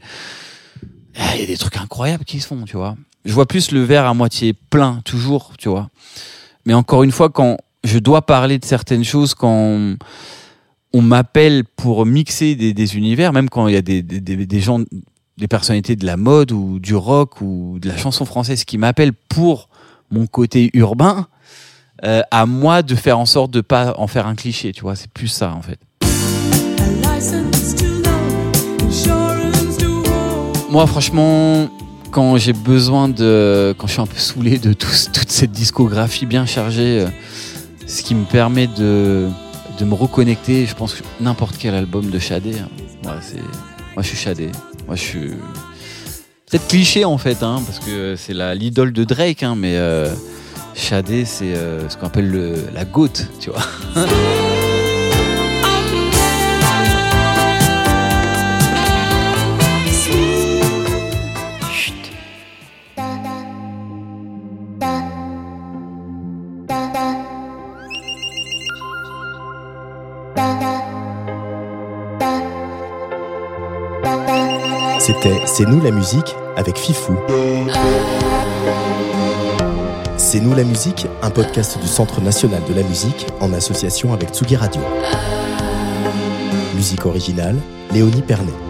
ah, 1.15 1.35
il 1.35 1.41
y 1.41 1.43
a 1.43 1.47
des 1.47 1.57
trucs 1.57 1.77
incroyables 1.77 2.25
qui 2.25 2.39
se 2.39 2.47
font, 2.47 2.63
tu 2.65 2.77
vois. 2.77 2.95
Je 3.25 3.33
vois 3.33 3.45
plus 3.45 3.71
le 3.71 3.83
verre 3.83 4.05
à 4.05 4.13
moitié 4.13 4.53
plein, 4.53 5.01
toujours, 5.05 5.53
tu 5.57 5.69
vois. 5.69 5.89
Mais 6.65 6.73
encore 6.73 7.03
une 7.03 7.11
fois, 7.11 7.29
quand 7.29 7.57
je 7.83 7.99
dois 7.99 8.21
parler 8.25 8.59
de 8.59 8.65
certaines 8.65 9.03
choses, 9.03 9.33
quand 9.33 9.95
on 10.93 11.01
m'appelle 11.01 11.63
pour 11.63 12.05
mixer 12.05 12.55
des, 12.55 12.73
des 12.73 12.97
univers, 12.97 13.31
même 13.33 13.49
quand 13.49 13.67
il 13.67 13.73
y 13.73 13.77
a 13.77 13.81
des, 13.81 14.01
des, 14.01 14.19
des- 14.19 14.45
des 14.45 14.59
gens, 14.59 14.79
des 15.37 15.47
personnalités 15.47 15.95
de 15.95 16.05
la 16.05 16.17
mode 16.17 16.51
ou 16.51 16.79
du 16.79 16.95
rock 16.95 17.41
ou 17.41 17.77
de 17.79 17.87
la 17.87 17.95
chanson 17.97 18.25
française 18.25 18.65
qui 18.65 18.77
m'appellent 18.77 19.13
pour 19.13 19.69
mon 20.11 20.25
côté 20.27 20.69
urbain, 20.73 21.27
euh, 22.05 22.21
à 22.31 22.45
moi 22.45 22.81
de 22.81 22.95
faire 22.95 23.19
en 23.19 23.25
sorte 23.25 23.51
de 23.51 23.61
pas 23.61 23.93
en 23.97 24.07
faire 24.07 24.25
un 24.27 24.35
cliché, 24.35 24.71
tu 24.71 24.81
vois. 24.81 24.95
C'est 24.95 25.11
plus 25.11 25.27
ça, 25.27 25.53
en 25.53 25.61
fait. 25.61 25.79
Moi, 30.69 30.85
franchement, 30.85 31.67
quand 32.11 32.37
j'ai 32.37 32.53
besoin 32.53 33.07
de. 33.09 33.73
Quand 33.77 33.87
je 33.87 33.93
suis 33.93 34.01
un 34.01 34.05
peu 34.07 34.17
saoulé 34.17 34.57
de 34.57 34.73
tout- 34.73 34.87
toute 35.13 35.29
cette 35.31 35.51
discographie 35.51 36.25
bien 36.25 36.45
chargée, 36.45 37.01
euh, 37.01 37.07
ce 37.87 38.01
qui 38.03 38.15
me 38.15 38.25
permet 38.25 38.67
de, 38.67 39.27
de 39.79 39.85
me 39.85 39.93
reconnecter, 39.93 40.65
je 40.65 40.75
pense 40.75 40.93
que 40.93 41.03
n'importe 41.21 41.55
quel 41.57 41.73
album 41.75 42.09
de 42.09 42.19
Shadé. 42.19 42.53
hein. 42.59 42.67
Moi, 43.03 43.15
moi, 43.95 44.03
je 44.03 44.07
suis 44.07 44.17
Shadé. 44.17 44.49
Moi, 44.87 44.95
je 44.95 45.01
suis. 45.01 45.31
Peut-être 46.49 46.67
cliché 46.67 47.05
en 47.05 47.17
fait, 47.19 47.43
hein, 47.43 47.61
parce 47.65 47.77
que 47.79 48.15
c'est 48.17 48.33
l'idole 48.55 48.91
de 48.91 49.03
Drake, 49.03 49.43
hein, 49.43 49.53
mais 49.55 49.75
euh, 49.77 50.11
Shadé, 50.73 51.23
c'est 51.25 51.53
euh, 51.53 51.87
ce 51.89 51.95
qu'on 51.97 52.07
appelle 52.07 52.29
le, 52.31 52.55
la 52.73 52.85
goutte, 52.85 53.27
tu 53.39 53.51
vois. 53.51 53.61
C'est 75.59 75.65
nous 75.65 75.81
la 75.81 75.91
musique 75.91 76.37
avec 76.55 76.77
Fifou. 76.77 77.17
C'est 80.15 80.39
nous 80.39 80.55
la 80.55 80.63
musique, 80.63 81.05
un 81.21 81.29
podcast 81.29 81.77
du 81.81 81.87
Centre 81.87 82.21
national 82.21 82.61
de 82.65 82.73
la 82.73 82.81
musique 82.81 83.27
en 83.41 83.51
association 83.51 84.13
avec 84.13 84.29
Tsugi 84.29 84.55
Radio. 84.55 84.81
Musique 86.75 87.05
originale, 87.05 87.57
Léonie 87.91 88.21
Pernet. 88.21 88.68